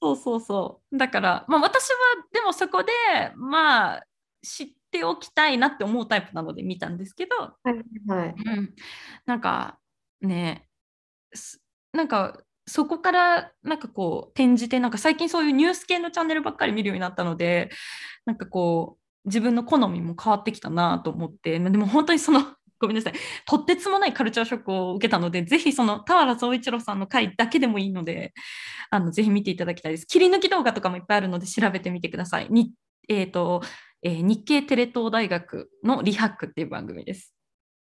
[0.00, 0.96] そうそうそう。
[0.96, 1.96] だから、まあ、私は
[2.32, 2.92] でもそこで、
[3.34, 4.02] まあ、
[4.42, 7.74] 知っておきたいなって思うタイプなので見たんですけど、はい
[8.06, 8.34] はい。
[8.36, 8.74] うん、
[9.26, 9.78] なんか
[10.20, 10.68] ね
[11.34, 11.60] す
[11.92, 17.70] なんかそこからなんかこう転じてなんか最近そういうニュース系のチャンネルばっかり見るようになったので
[18.24, 22.40] なんかこう自分の好みも変わってきたなと思ってまあでも本当にその
[22.80, 23.14] ごめんなさい。
[23.46, 28.34] とってつもないカルチャーショックを受けたのでぜひその田原総一郎さんの回だけでもいいので
[28.90, 30.06] あのぜひ見ていただきたいです。
[30.06, 32.48] 切り抜き動画とかもいっぱいあるので調べてみてください。
[32.50, 32.72] に、
[33.08, 33.62] えーと
[34.06, 37.34] えー日経テレ東大学のリハックっていう番組です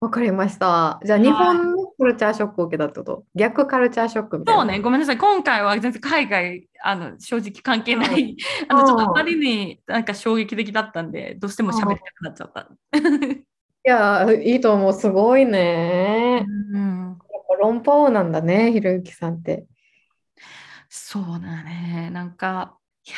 [0.01, 1.01] わかりました。
[1.05, 3.25] じゃあ、日本のカルチャーショックを受けたってこと？
[3.35, 4.61] 逆カルチャーショックみたいな。
[4.61, 5.19] そうね、ごめんなさい。
[5.19, 8.37] 今回は全然海外、あの正直関係ない、
[8.69, 12.69] あのちょっとあまりになんか衝撃的だったんで、どうしても喋りたくなっちゃった。
[12.99, 13.45] い
[13.85, 14.93] や、いいと思う。
[14.93, 16.45] すごいね。
[16.47, 19.67] うん、やっぱ論破王なんだね、ひろゆきさんって。
[20.91, 22.11] そうだね。
[22.13, 22.77] なんか、
[23.07, 23.17] いや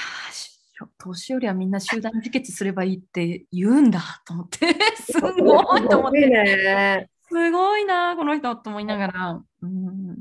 [0.98, 7.10] 年寄りはみんな集団自決すればいいって言うんだと思って、 すごいと思って、ね。
[7.28, 10.18] すごいな、この人と思いながら、うん、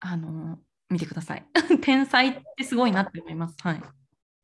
[0.00, 0.58] あの、
[0.90, 1.44] 見てください。
[1.82, 3.56] 天才ってすごいなって思います。
[3.62, 3.82] はい。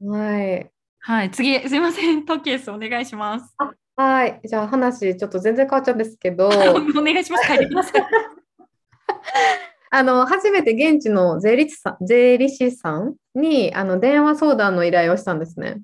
[0.04, 0.70] はい。
[0.98, 3.56] はい、次、すいません、トケースお願いします。
[3.96, 4.40] はい。
[4.44, 6.50] じゃあ話、ちょっと全然変わっちゃうんですけど、 お
[7.02, 7.46] 願いします。
[7.46, 8.02] 書いてください。
[9.90, 15.80] あの、初めて現地の税理士さん、税理士さんに、あの、電話相談の依頼をしたんですね。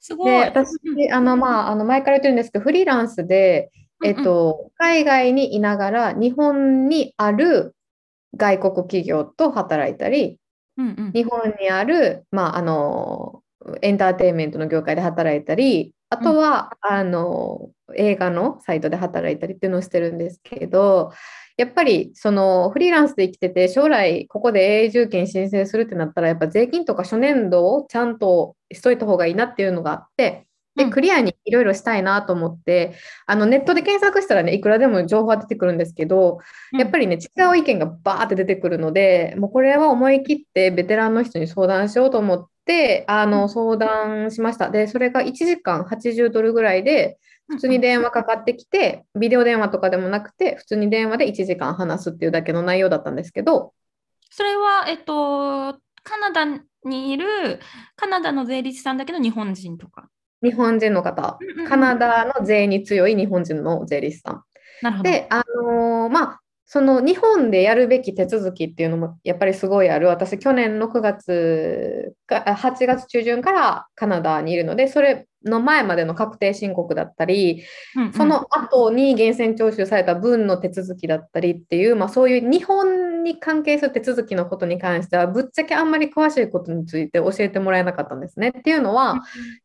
[0.00, 0.30] すごい。
[0.30, 0.70] で、私、
[1.12, 3.70] あの、まあ、あの、前から言ってるんですけど、フリーランスで、
[4.02, 7.76] えっと、海外にいながら、日本にある
[8.36, 10.38] 外国企業と働いたり、
[10.78, 13.42] うんうん日本にある、まあ、あの、
[13.82, 21.12] エンターテインメントの業界で働いたり、あとは、あの、映画のサイトで働いたりっていうのをしてるんですけど、
[21.60, 30.90] やっぱりそのフリーランスで生きてて将来ここで永住権申請するってなったらやっぱ税金とか初年度をちゃんとしといた方がいいなっていうのがあってでうん。
[30.90, 32.94] クリアにいろいろしたいなと思って
[33.26, 36.38] あのネットで検索したらねいくらでも情報は出てくるんですけど
[36.72, 44.70] やっぱりね違う意見がバーって出てくるのでもうこれは思い切ってベテランの人に相談しようと思ってあの相談しました。
[44.70, 47.18] でそれが1時間80ドルぐらいで
[47.50, 53.74] 普通に電話かかってきて、ビデオ電話とかでもなくて、普通に電話で1時間話すっていうだけの内容だったんですけど、
[54.30, 55.72] それは、えっと、
[56.04, 56.44] カナダ
[56.84, 57.60] にいる
[57.96, 60.08] カナダの税理士さんだけど日本人とか。
[60.42, 64.42] 日本人の方、カナダの税に強い日本人の税理士さん。
[64.82, 65.10] なるほど。
[65.10, 66.39] で、あのーまあ、
[66.72, 70.06] その日本でやるべき手続きっていうのもやっぱりすごいある。
[70.06, 77.64] 私、去年の9月か、あ8月中旬からカナダにいるので、それの前までの確定申告だったり、
[77.96, 88.50] うんうんその後に源泉徴収された分の手続きだったりっていう、まあ、そういう日本に関係する手続きのことに関しては、ぶっちゃけあんまり詳しいことについて教えてもらえなかったんですね。
[88.56, 89.22] っていうのは、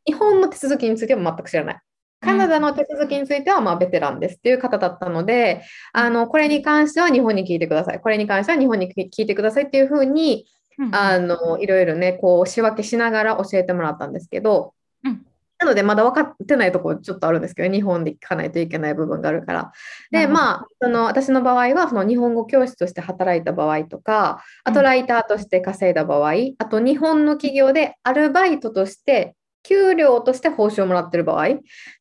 [0.08, 1.80] 日本の手続きについては全く知らない。
[2.26, 8.00] カナダの手続きについてはまあベテランですっていう方だったので、あのこれに関しては日本に聞いてください。
[8.00, 10.48] これに関しては日本に聞いてくださいっていうふうに、
[10.92, 15.26] あのいろいろね、こう仕分けしながら教えてもらったんですけど、うん。
[15.58, 19.72] なのでまだ分かってないところちょっとあるんですけど、日本で聞かないといけない部分があるから。
[20.12, 29.36] で、まあ、その私の場合はその日本語教師として働いた場合とか、あとライターとして稼いだ場合、あと日本の企業でアルバイトとして
[29.66, 31.48] 給料として報酬をもらってる場合、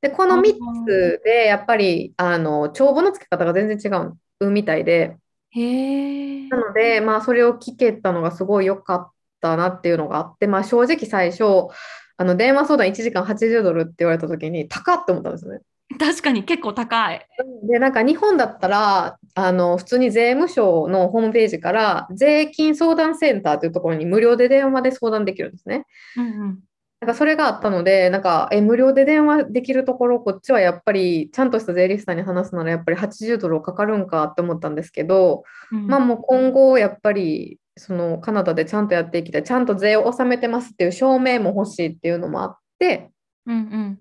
[0.01, 0.55] でこの3
[0.87, 3.95] つでやっぱりあの帳簿の付け方が全然違
[4.41, 5.17] うみたいで、
[5.55, 6.49] へえ。
[6.49, 11.69] なので、まあ、それを聞けたのがすごい良かったなっていうのがあって、まあ、正直最初、
[12.17, 15.61] あの電話相談1時間80ドルって言われた時に高って思ったんですよね。
[15.99, 17.27] 確かに結構高い。
[17.69, 25.87] で、なんか日本だったら、あの普通に税務署のホームページから税金相談センターというところに無料で電話で相談できるんですね。
[26.17, 26.59] うんうん
[27.05, 35.87] なんかそれがあったので、なんかえ無料で電話できるところ、こっちはやっぱりちゃんとした税理士さんに話すならやっぱり80ドルかかるんかって思ったんですけど、うん。
[35.87, 43.11] まあもう今後やっぱりそのカナダでちゃんとやっていきたい、ちゃんと税を納めてますっていう証明も欲しいっていうのもあって、
[43.45, 43.99] うんうん。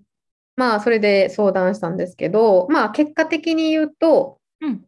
[0.56, 4.84] まあそれで相談したんですけど、まあ結果的に言うと、うん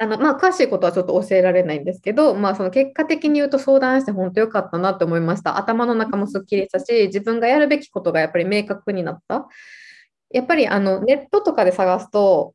[0.00, 5.58] あのまあ詳しいことはちょっと教えられないんですけど、まあその結果的に言うと相談して本当良かったなって思いました。
[5.58, 9.48] 頭の中もすっきりしたし、自分がやるべきことがやっぱり明確になった。
[10.30, 12.54] やっぱりあのネットとかで探すと、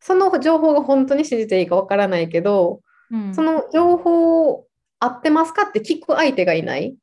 [0.00, 2.80] その情報が本当に信じていいかわからないけど、
[3.12, 4.66] うんその情報
[4.98, 6.96] 合ってますかって聞く相手がいない。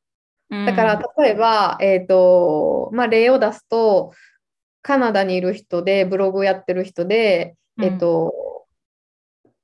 [0.49, 4.11] だから例えば、えーとまあ、例を出すと、
[4.81, 8.33] カナダにいる人で、ブログをやってる人で、うんえーと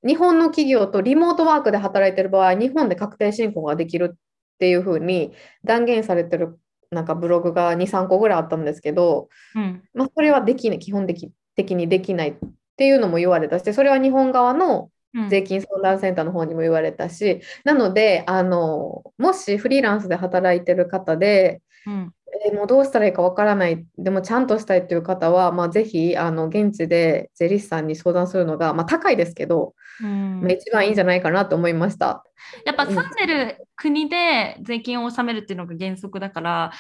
[0.06, 4.18] 日本の企業とリモートワークで働いてる場合、日本で確定申告ができるっ
[4.60, 6.60] ていうふうに断言されてる
[6.94, 9.84] なんかブログが2、3個ぐらいあったんですけど、うん。
[9.94, 12.36] まあ、それはできない、基本的的にできないっ
[12.78, 15.30] ていうのも言われたし、それは日本側のうん。
[15.30, 22.14] 税金相談センターの方にも言われたし、なので、あの、もしフリーランスで働いてる方で、うん。
[22.46, 30.42] えーもうどうしたらいいかわからない、でもちゃんとしたいっていう方は、まあ、ぜひあの現地で税理士さんに相談するのが、まあ、高いですけど、うん。
[30.42, 32.24] まあ、一番いいんじゃないかなと思いました。
[32.66, 36.72] やっぱ住んでる国で税金を納めるっていうのが原則だから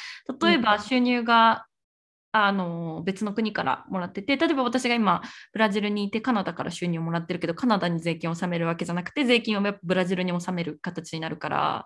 [0.41, 1.65] 例えば収入が
[2.31, 5.21] あの別の国からもらってて例えば私が今
[5.53, 11.85] ブラジルにいてカナダから収入をもらってるけどカナダに税金を納めるわけじゃなくて税金をブラジルに納める形になるから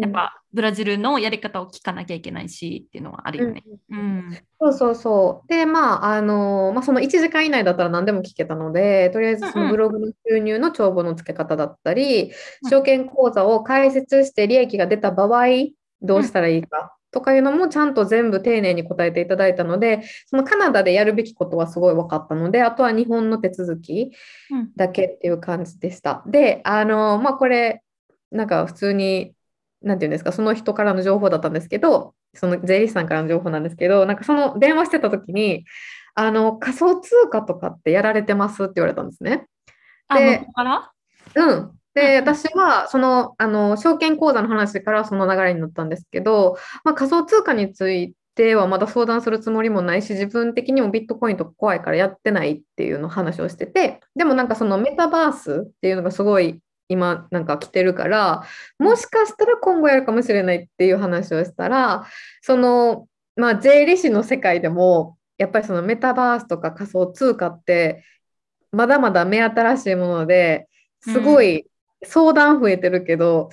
[0.00, 3.62] やっぱブラジルのやり方を聞かなきゃいけないしっていうのはあるよね。
[3.90, 5.48] うんそうそうそう。
[5.48, 15.46] で、まあ、あの、まあ、その1時間以内だったら何でも聞けたので、とりあえずそうんうんのブログの収入の帳簿の付け方だったり、うん証券口座を開設して利益が出た場合、
[16.00, 24.10] どうしたらいいかとかいうのもちゃんと全部丁寧に答えていただいたので、そのカナダでやるべきことはすごい分かったので、あとは日本の手続き
[24.50, 26.24] うんだけっていう感じでした。
[26.26, 27.82] で、あの、まあ、これ、
[28.32, 29.34] なんか普通に、
[29.84, 35.64] なんていうんですか、その人からの情報だったんですけど、その税理士さんからの情報なんですけど、なんかその電話してた時に、
[36.14, 39.46] あの仮想通貨とかってやられてますって言われたんですね。
[40.08, 40.92] あでうから？
[41.34, 41.48] うん。
[41.48, 58.44] うんで、うん私はその、あの証券口座の話からその流れになったんですけど、まあ、仮想通貨についてはまだ相談するつもりもないし、自分的にもビットコインとか怖いからやってないっていうの話をしてて、でもなんかそのメタバースっていうのがすごい今なんか来てるから、
[58.78, 62.06] もしかしたら今後やるかもしれないっていう話をしたら、
[62.42, 68.04] その、まあ、税理士の世界でも、やっぱりそのメタバースとか仮想通貨って、
[68.70, 70.68] まだまだ目新しいもので
[71.00, 71.66] すごい
[72.02, 73.48] 相談増えてるけど、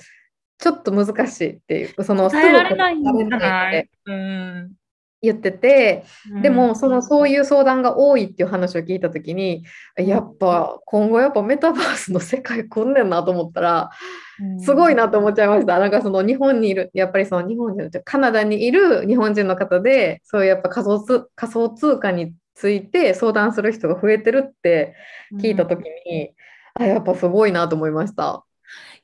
[0.58, 3.76] ちょっと難しいっていう、そのすぐ答えられなない？
[3.76, 3.90] いって。
[4.06, 4.72] うん
[5.22, 6.04] 言ってて、
[6.42, 9.64] でうんもそのそういう相談が多いっていう話を聞いたときに、
[9.96, 13.90] やっぱ今後やっぱメタバースの世界来んねんなと思ったら、
[14.64, 15.78] すごいなと思っちゃいました。
[15.78, 24.94] なんかその日本にいる、やっぱりその日本人のカナダにいる日本人の方で、そういうやっぱ仮想通仮想通貨について相談する人が増えてるって
[25.40, 26.32] 聞いたときに、
[26.74, 28.44] あ、やっぱすごいなと思いました。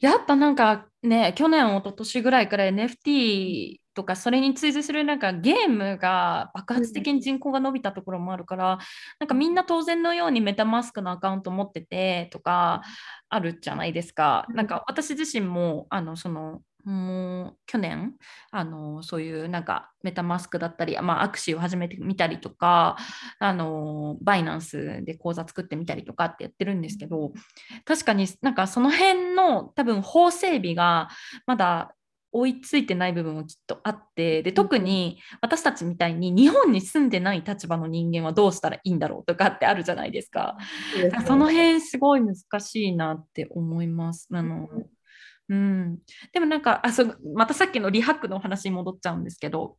[0.00, 8.78] やっぱなんかね、去年、一昨年ぐらいから NFT とかそれに追随するなんかゲームが爆発的に人口が伸びたところもあるから、
[9.20, 12.82] なんかみんな当然のようにメタマスクのアカウント持っててとか
[13.28, 14.46] あるじゃないですか。
[14.48, 18.14] うんなんか私自身もあのそのもう去年
[18.50, 22.96] あのそういうなんかメタマスクだったり、まあ、アクシーを始めてみたりとか
[23.38, 27.32] あのバイナンスで口座作ってみたりとかってやってるんですけど
[27.84, 31.10] 確かになんかその辺の多分法整備が
[31.46, 31.94] まだ
[32.32, 40.56] 追いついてない部分もきっとあってで特に私たちみたいに日本に住んでない立場の人間はどうしたらいいんだろうとかってあるじゃないですか。
[41.26, 44.28] その辺すごい難しいなって思います。
[44.32, 44.86] あのうん、
[46.32, 49.76] でもなんかあそうまたさっきのリハックのお話に戻っちゃうんですけど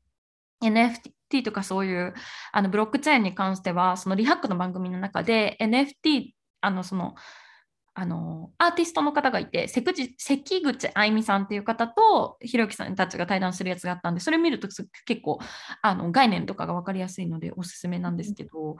[0.64, 2.14] NFT とかそういう
[2.52, 7.16] あのブロックチェーンに関してはそのリハックの番組の中で NFT あのその
[7.96, 15.40] あのアーティストの方がいて関口関口愛美さんっていう方とひろゆきさんたちが対談するやつがあったんでそれ見るとす結構
[15.82, 18.78] あの概念とかが分かりやすいのでおすすめなんですけど、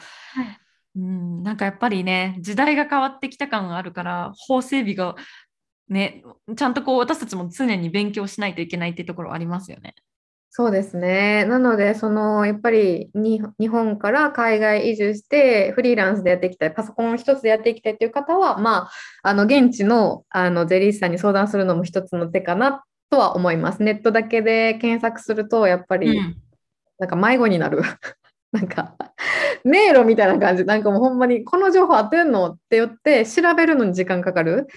[0.96, 5.16] うん、なんかやっぱりね時代が変わってきた感があるから法整備が
[5.90, 6.24] ね
[6.56, 9.96] ちゃんとこう私たちも常に勉強しないといけないっていうところありますよね。
[10.52, 11.46] そうですね。
[11.46, 18.90] なので、そのやっぱりに日本から海外移住してフリーランスでやっていきたい、パソコン一つでやっていきたいという方は、ま
[19.24, 23.84] あ、あの現地の、あの税理士さんに相談するのも一つの手かなとは思います。
[23.84, 26.36] ネットだけで検索すると、やっぱりうん
[26.98, 27.82] なんか迷子になる。
[28.52, 28.96] なんか
[29.64, 32.54] 迷路みたいな感じ、なんかもうほんまにこの情報合ってんの？
[32.54, 34.68] って言って調べるのに時間かかる。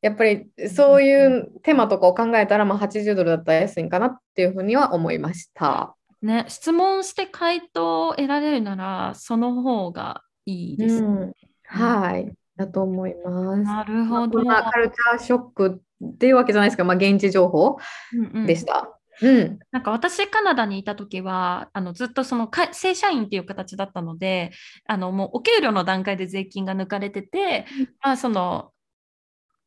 [0.00, 5.96] やっぱりそういう手間とかを考えたら、まあ、80ドルだったら安いんかなっていうふうには思いました。
[6.22, 10.96] ね、質問して回答を得られるならその方がいいです。
[10.96, 11.32] うん、
[11.64, 13.62] はい、だと思います。
[13.62, 14.38] なるほど。
[14.38, 17.76] こんなカルチャーショックっていうわけじゃないですか、まあ、現地情報
[18.12, 18.94] うんうんでした。
[19.20, 24.52] うん、なんか私カナダにいた時はあのずっとそのか正社員っていう形だったので
[24.86, 27.66] あのもうお給料の段階で税金が抜かれてて、
[28.00, 28.70] まあ、その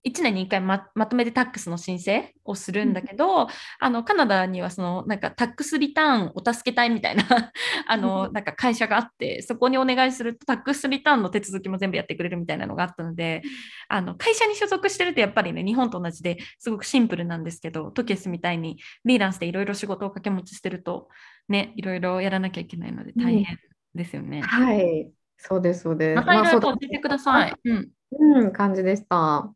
[0.03, 3.47] 1年に1回ままとめてタックスの申請をするんだけど、
[3.79, 7.23] あのカナダにはそのなんかタックスリターンお助け隊みたいな
[7.87, 13.43] あのなんか会社があってそこにお願いするとタックスリターンの手続きも全部やってくれるみたいなのがあったので
[13.89, 21.09] あの会社に所属してるとやっぱりね日本と同じですごくシンプルなんですけどトケスみたいにリーランスでいろいろ仕事を掛け持ちしてると
[21.47, 23.59] ねいろいろやらなきゃいけないので大変
[23.93, 24.41] ですよね。
[24.41, 26.15] はい、そうです、そうです。
[26.15, 27.53] またいろいろ教えてください。
[27.65, 29.53] うんそううん、感じでした。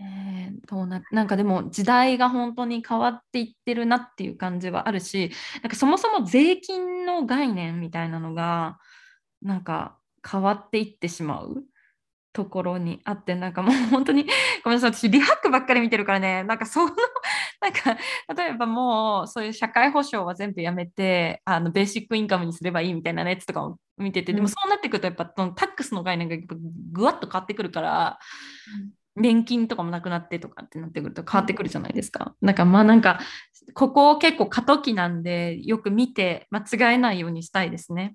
[0.00, 0.30] えー
[0.68, 5.30] どうななんかでも時代が本当に変わっていってるなっていう感じはあるし
[5.62, 8.78] なんかそもそも税金の概念みたいなのが
[9.42, 9.98] なんか
[10.28, 11.64] 変わっていってしまう
[12.32, 14.24] ところにあってなんかもう本当に
[14.62, 16.44] ごめんなさい私リハックばっかり見てるからね。
[16.44, 16.94] なんかその
[17.60, 17.98] なんか
[18.34, 24.48] 例えばもうそういう社会保障は全部やめてあのベーシックインカムにすればいいみたいなやつとかを見てて、でもうん。
[24.48, 26.54] そうなってくるとやっぱそのタックスの概念がやっぱ
[26.92, 28.18] ぐわっと変わってくるから、
[29.16, 32.34] 年金とかもなくなってとかってなってくると変わってくるじゃないですか。
[32.40, 33.20] なんかまあなんか
[33.74, 38.14] ここ結構過渡期なんでよく見て間違えないようにしたいですね。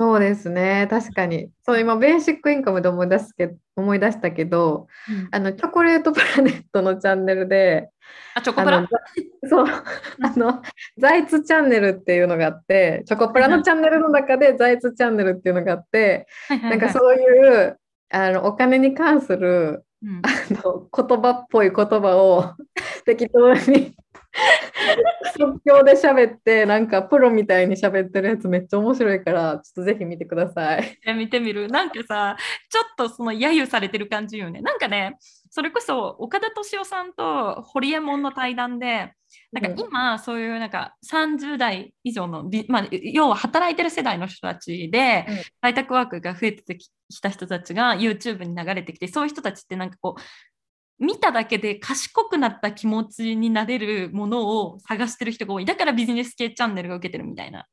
[0.00, 1.50] そうですね、確かに。
[1.64, 4.86] そう、今、ベーシックインカムで思い出すけ思い出したけど、
[5.32, 7.90] あの、チョコレートプラネットのチャンネルで、
[8.36, 8.86] あチョコプラ？
[9.50, 10.62] そう、あの、
[10.98, 17.80] ザイツチャンネルっていうのがあって、チョコプラのチャンネルの中でザイツチャンネルっていうのがあって、なんかそういう、
[18.10, 20.22] あの、お金に関する、うん。
[20.24, 20.30] あ
[20.64, 22.54] の、言葉っぽい言葉を
[23.04, 23.94] 適当に
[25.36, 30.98] 即興で喋って、なんかプロみたいに喋ってるやつめっちゃ面白いから、ちょっとぜひ見てください。
[31.06, 31.68] え見てみる。
[31.68, 32.36] なんかさ
[32.68, 34.60] ちょっとその揶揄されてる感じよね。
[34.60, 35.16] なんかね
[35.50, 39.12] それこそ岡田敏夫さんと堀エモ門の対談で
[39.52, 45.36] なんか今そういうなんか30代以上のび、まあ、要は働いてる世代の人たちでうん。
[45.62, 46.90] 在宅ワークが増えてき
[47.22, 55.64] た人たちが YouTube に流れてきてそういう人たちってなんかこう見ただけで賢くなった気持ちになれるものを探してる人が多い。
[55.64, 57.66] だからビジネス系チャンネルが受けてるみたいな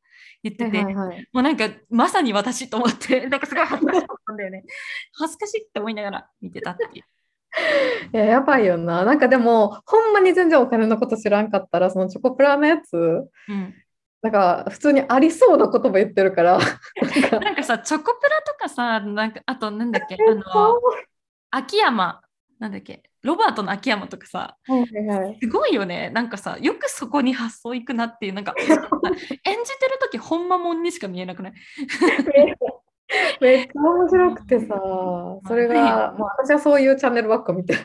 [0.44, 1.28] 言ってて、はいはいはい。
[1.34, 4.64] もうなんかまさに私と思って、なんかすごい恥ずかしかったんだよね。
[5.14, 7.04] 恥ずかしいって思いながら見てたっていう。
[8.14, 9.04] いや、やばいよな。
[9.06, 13.74] なんかでも、ほんまに全然お金のこと知らんかったら、そのチョコプラのやつ、うん、
[14.22, 16.58] なんか普通にありそうな言葉言ってるから、
[17.40, 20.44] なんか、さ、チョコプラとかさ、なんかあとなんだっけ、あの、
[21.52, 22.22] 秋山、
[22.60, 25.38] なんだっけ、ロバートの秋山とかさ、はいはいはい。
[25.42, 26.10] すごいよね。
[26.12, 31.54] なんかさ、よくそこに発想いくなっていう、なんか、 演じてる時ほんまもんにしか見えなくない？
[33.42, 34.76] めっちゃ面白くてさ、
[35.48, 37.80] それが、もう私はそういうチャンネルばっか見てる。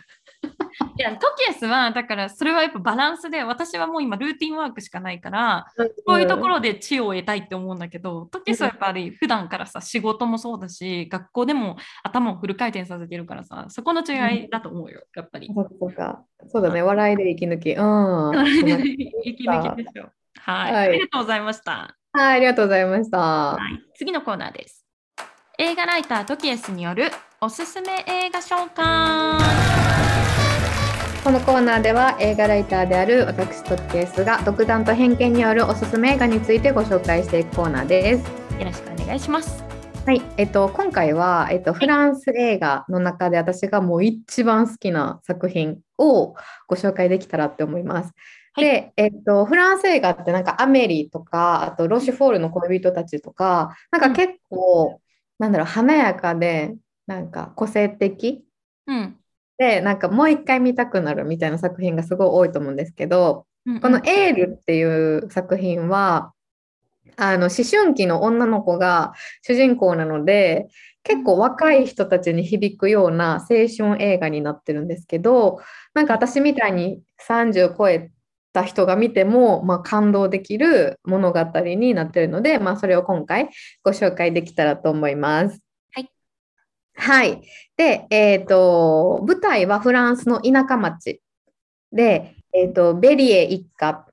[0.96, 5.66] いや、トキエスは、だからそれはやっぱバランスで、私はもう今ルーティンワークしかないから、
[6.06, 15.50] そういうところで知恵を得たいって思うんだけど、トキエスはやっぱり普段からさ、仕事もそうだし、学校でも頭をフル回転させてるからさ、そこの違いだと思うよ、やっぱり。
[15.54, 16.24] そうかそうか。
[16.46, 17.72] そうだね、笑いで息抜き。
[17.72, 18.46] うん。
[19.24, 20.10] 息抜きでしょ。
[20.42, 21.96] はい、はいありがとうございました。
[22.12, 23.18] はい、ありがとうございました。
[23.18, 24.79] はい、次のコーナーです。
[25.62, 29.38] 映画ライタートキエスによるおすすめ映画紹介。
[31.22, 38.24] このコーナーでは映画ライターである私トッケースが独断と偏見によるおすすめ映画についてご紹介していくコーナーです。
[38.58, 39.62] よろしくお願いします。
[40.06, 46.36] はい、えっと、今回は、えっと、フランス映画の中で私がもう一番好きな作品を
[46.68, 48.06] ご紹介できたらって思います。
[48.06, 48.14] はい
[48.64, 55.00] で、えっと、フランス映画ってなんかアメリとか、あとロシュフォールの恋人たちとか、なんか結構、
[55.40, 56.76] なんだろう、華やかで、
[57.06, 58.44] なんか個性的。
[58.86, 59.16] うん。
[59.58, 66.32] で、なんかもう一回見たくなるみたいな作品がすごい多いと思うんですけど、うんこの「エール」っていう作品は
[67.16, 69.12] あの思春期の女の子が
[69.42, 70.68] 主人公なので
[71.02, 75.60] 結構若い人たちに響くような青春映画になってるんですけど
[75.92, 78.10] なんか私みたいに30超え
[78.52, 83.50] た人が見ても、まあ、感動できる物語になってるので、まあ、それを今回
[83.82, 85.60] ご紹介できたらと思います。
[85.92, 86.10] はい。
[86.94, 87.42] はい。
[87.76, 91.20] で、えっと、舞台はフランスの田舎町
[91.92, 94.06] で、えっと、ベリエ一家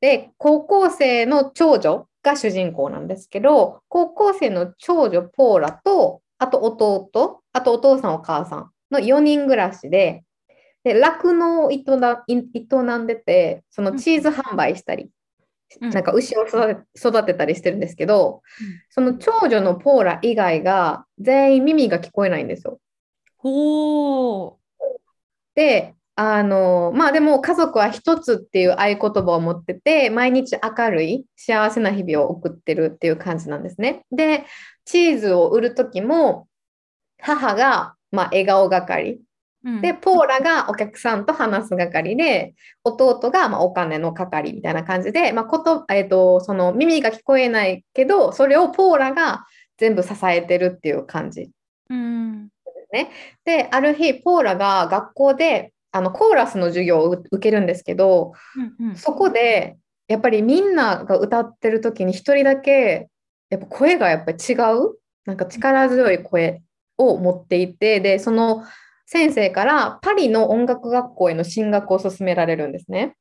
[0.00, 10.24] で、高校生の長女が主人公なんですけど、高校生の長女ポーラと、あと弟、あとお父さんお母さんの4人暮らしで、
[10.84, 15.10] で酪農を営んでて、そのチーズ販売したり、うん
[15.80, 18.40] なんか牛を育て育てたりしてるんですけど、
[18.88, 22.80] その長女のポーラ以外が全員耳が聞こえないんですよ。
[23.36, 24.54] ほー。
[25.54, 34.04] で、あの、まあでも家族は一つっていう合言葉を持ってて、毎日明るい幸せな日々を送ってるっていう感じなんですね。
[34.10, 34.46] で、
[34.84, 36.48] チーズを売る時も
[37.20, 39.20] 母が、まあ、笑顔係うん
[39.82, 42.54] で、ポーラがお客さんと話す係で、
[42.84, 49.46] 弟がまあお金の係みたいな感じで、まあことえっと、その耳が聞こえないけど、それをポーラが
[49.76, 51.50] 全部支えてるっていう感じ。
[51.90, 52.48] うん。
[53.44, 58.32] で、ある日、ポーラが学校であのコーラスの授業を受けるんですけど、
[58.80, 58.96] うんうん。
[58.96, 63.08] そこでやっぱりみんなが歌ってる時に一人だけ
[63.50, 64.96] やっぱ声がやっぱり違う？
[65.26, 66.62] なんか力強い声
[66.96, 68.64] を持っていてでその
[69.10, 73.16] 先生からパリの音楽学校への進学を勧められるんですね。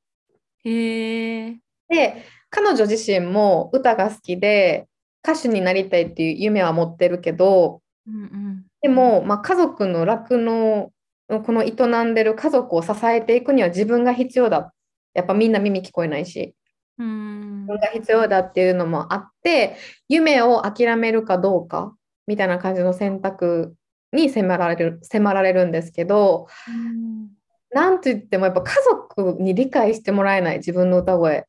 [0.66, 1.60] へえ。
[1.88, 4.90] で彼女自身も歌が好きで
[5.24, 10.92] 歌手になりたいっていう夢は持ってるけどうんうんでも、まあ、家族の酪農
[11.30, 11.72] この営
[12.04, 14.74] んでる家族を支えていくには自分が必要だ
[15.14, 16.54] やっぱみんな耳聞こえないし
[17.00, 19.78] うん自分が必要だっていうのもあって
[20.10, 21.96] 夢を諦めるかどうか
[22.28, 23.77] みたいな感じの選択
[24.14, 27.38] に迫られる迫られるんですけどうん
[27.72, 31.46] なんと言ってもやっぱ家族に理解してもらえない自分の歌声。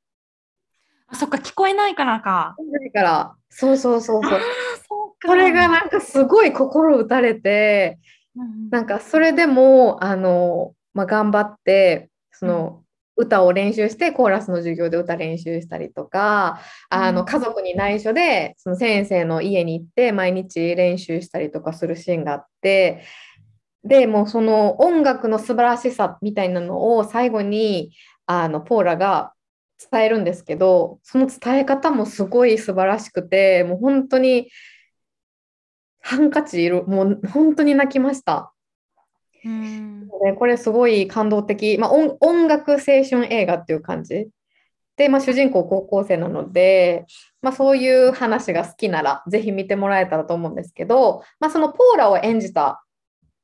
[1.07, 2.57] あそっか聞こえないからか。
[2.59, 3.35] だから。
[3.49, 4.41] そうそうそうそう。
[5.25, 7.99] それがなんかすごい心打たれて
[8.37, 12.83] うんなんかそれでもあの、まあ、頑張ってその
[13.19, 23.03] 歌を練習してコーラスの授業で歌練習したりとかあうんの家族に内緒でその先生の家に行って毎日練習したりとかするシーンがあって
[23.85, 27.93] でもうその音楽の素晴らしさみたいなのを最後に
[28.27, 29.33] あのポーラが
[29.91, 34.49] 伝えるんですけどその伝え方もすごい素晴らしくてもう本当に
[36.01, 38.53] ハンカチいるもう本当に泣きました。
[39.45, 40.09] うん。
[40.25, 44.29] でこれすごい感動的、まあ、音音楽青春映画っていう感じ。
[44.97, 47.07] で、まあ、主人公高校生なので、
[47.41, 52.83] まあ、そういう話が好きならぜひ見てもらえたらと思うんですけど、まあ、そのポーラを演じた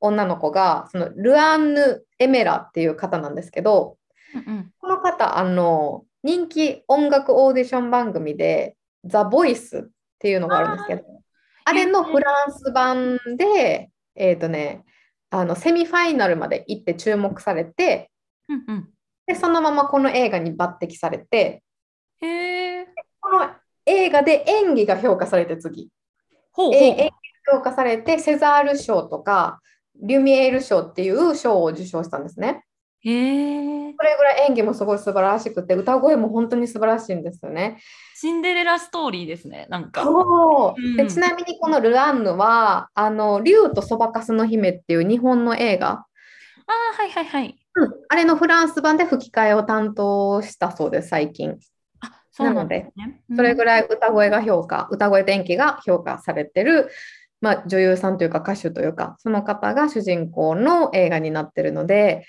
[0.01, 3.97] 女の子がそのルアンヌ・エメラっていう方なんですけど
[4.33, 8.75] うんこの方あの人気音楽オーディション番組で
[9.05, 9.81] 「ザ・ボイスっ
[10.19, 11.03] ていうのがあるんですけど
[11.63, 14.83] あれのフランス版でえっ、とね
[15.35, 18.09] あのセミファイナルまで行って注目されて
[18.47, 18.89] うんうん
[19.27, 21.63] でそのままこの映画に抜擢されて
[22.21, 22.87] へえ。
[23.19, 23.49] この
[23.85, 25.89] 映画で演技が評価されて次
[26.51, 29.59] ほうほうえ演技が評価されてセザール賞とか
[29.99, 32.63] リュミエール賞っていう賞を受賞したんですね。
[33.01, 33.93] へえ。
[33.97, 37.79] それぐらい演技もすごい素晴らしくて歌声も本当に素晴らしいんですよね。
[38.17, 39.67] シンデレラストーリーですね。
[39.69, 40.01] なんか。
[40.03, 46.05] そううんでちなみにこのルアンヌは「あの竜とそばかすの姫」っていう日本の映画、あ
[46.67, 47.59] あはいはいはい。
[47.75, 51.57] うんあれのフランス版で吹き替えを担当したそうです最近。
[51.99, 53.21] あそうなんですね。
[53.35, 53.87] それぐらい。
[53.89, 56.89] 歌声が評価、歌声と演技が評価されてる、
[57.41, 62.25] まあ、女優さんというか歌手というか、その方が主人公の映画になってるので、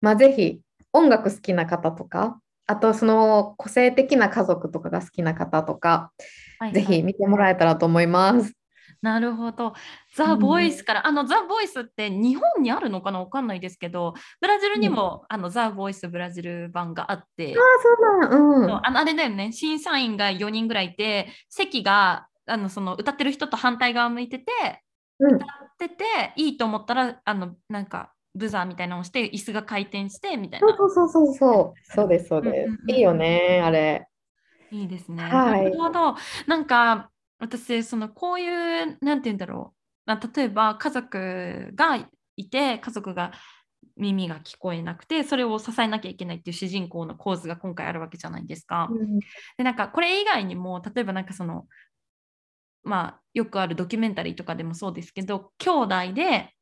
[0.00, 0.60] まあ、ぜひ
[0.92, 6.12] 音楽好きな方とか、あとその個性的な家族とかが好きな方とか、
[6.60, 6.72] はいはい。
[6.74, 8.52] ぜひ見てもらえたらと思います。
[9.00, 9.74] なるほど。
[10.16, 13.20] ザ・ボイスから、あのザ・ボイスって日本にあるのかな？
[13.20, 18.86] わかんないですけど、ブラジルにも、あのザ・ボイスブラジル版があって、あそうなん、うん。
[18.86, 24.44] あのあれだよね、審査員が4人ぐらいいて、席があのその歌ってる人と反対側向いてて、
[25.20, 25.36] うん。
[25.36, 25.48] 歌っ
[25.78, 26.04] てて、
[26.36, 30.76] いいと思ったら、あのなんかブザーみたいなのをして、椅子が回転してみたいな。
[30.76, 31.92] そうそうそうそう。
[31.94, 32.90] そうです、そうですうんうんうん。
[32.90, 34.08] いいよね、あれ。
[34.70, 35.22] いいですね。
[35.22, 36.16] はいなるほど。
[36.46, 41.96] なんか私そのこういうなんて言うんだろう、まあ、例えば家族が
[42.36, 43.32] いて家族が
[43.96, 48.88] 耳が聞こえなくてそれを支えなきゃいけないっていう主人公の構図が今回あるわけじゃないですか。
[48.90, 49.18] うん
[49.56, 51.66] でなんかこれ以外にも例えばなんかその
[52.82, 56.54] まあよくあるドキュメンタリーとかでもそうですけど兄弟で、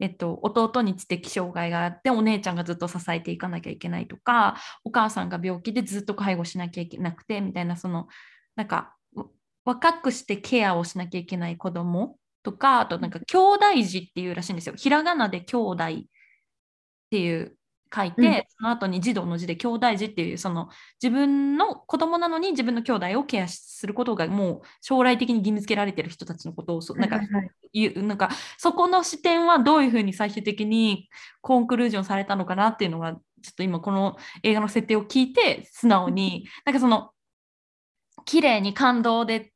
[0.00, 8.08] えっと、弟に知的障害があってお姉ちゃんがずっと支えていかなきゃいけないとかお母さんが病気でずっと介護しなきゃいけなくてみたいなその
[8.56, 9.26] なんかわ
[9.64, 14.74] 若くしてケアをしなきゃいけない子供とかあとなんか兄弟児っていうらしいんですよ。
[14.76, 15.88] ひらがなで兄弟っ
[17.10, 17.56] ていう
[17.94, 18.42] 書いて、うん。
[18.48, 20.68] その後に児童の字で兄弟児っていうその
[21.02, 27.20] 自分の子供なのに自分の兄弟をケアすることがもう将来的に義務付けられてる人たちのことをそなんか
[28.02, 31.08] なんかそこの視点はどういうふうに最終的に
[31.40, 33.20] コンクルージョンされたのかなっていうのがちょ
[33.52, 37.10] っと今この映画の設定を聞いて素直になんかその
[38.24, 39.52] 綺麗に感動で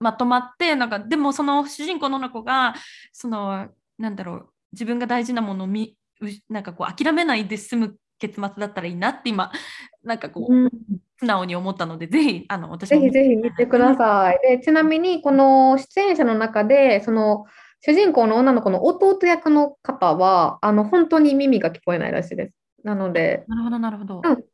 [0.00, 2.74] まとまってなんかでもその主人公の子が
[3.12, 3.68] その
[3.98, 6.03] なんだろう自分が大事なものを見う
[6.48, 9.50] なんかこう諦めないで済む結末だったらいいなって今
[10.02, 10.70] なんかこう、うん
[11.16, 14.40] 素直に思ったのでぜひあの私もぜひぜひ見てください。
[14.42, 17.46] で、ちなみに、この出演者の中で、その
[17.80, 22.54] 主人公の女の子の弟役の方は、あの、本当に耳が聞こえないらしいです。
[22.82, 24.22] なので、なるほど、なるほど。
[24.24, 24.44] うん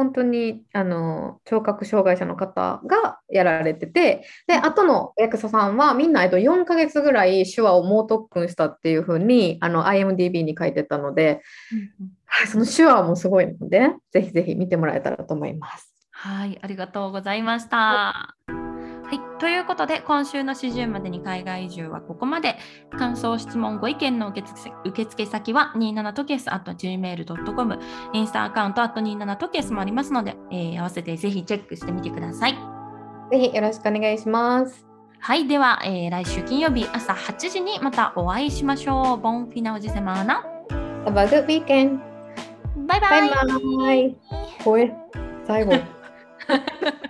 [0.00, 11.42] 本当にあの聴覚障害者の方がやられてて、で、後の役者さんはみんな、えっと、4ヶ月ぐらい手話を猛特訓したっていうふうにあの IMDB に書いてたので、
[11.98, 12.10] うん
[12.46, 15.92] その手話もすごいので、ぜひぜひ見てもらえたらと思います。
[16.12, 17.76] はい、ありがとうございました。
[17.76, 18.59] はい、
[19.38, 22.56] ということで今週の始終までに海外移住はここまで。
[22.98, 27.78] 感想、質問、ご意見の受付受付先は27トケス at gmail.com、
[28.12, 32.54] インスタアカウント at 27トケスもありますので、えー合わせてぜひチェックしてみてください。
[33.30, 34.86] ぜひよろしくお願いします。
[35.18, 39.20] はい、では、えー来週金曜日朝8時にまたお会いしましょう。
[39.20, 40.44] ボンフィナオジセマーナ。
[41.04, 42.00] Have a good weekend!
[42.86, 43.30] バイバイバイ
[43.78, 44.16] バイ
[44.64, 44.92] 声
[45.46, 45.72] 最後。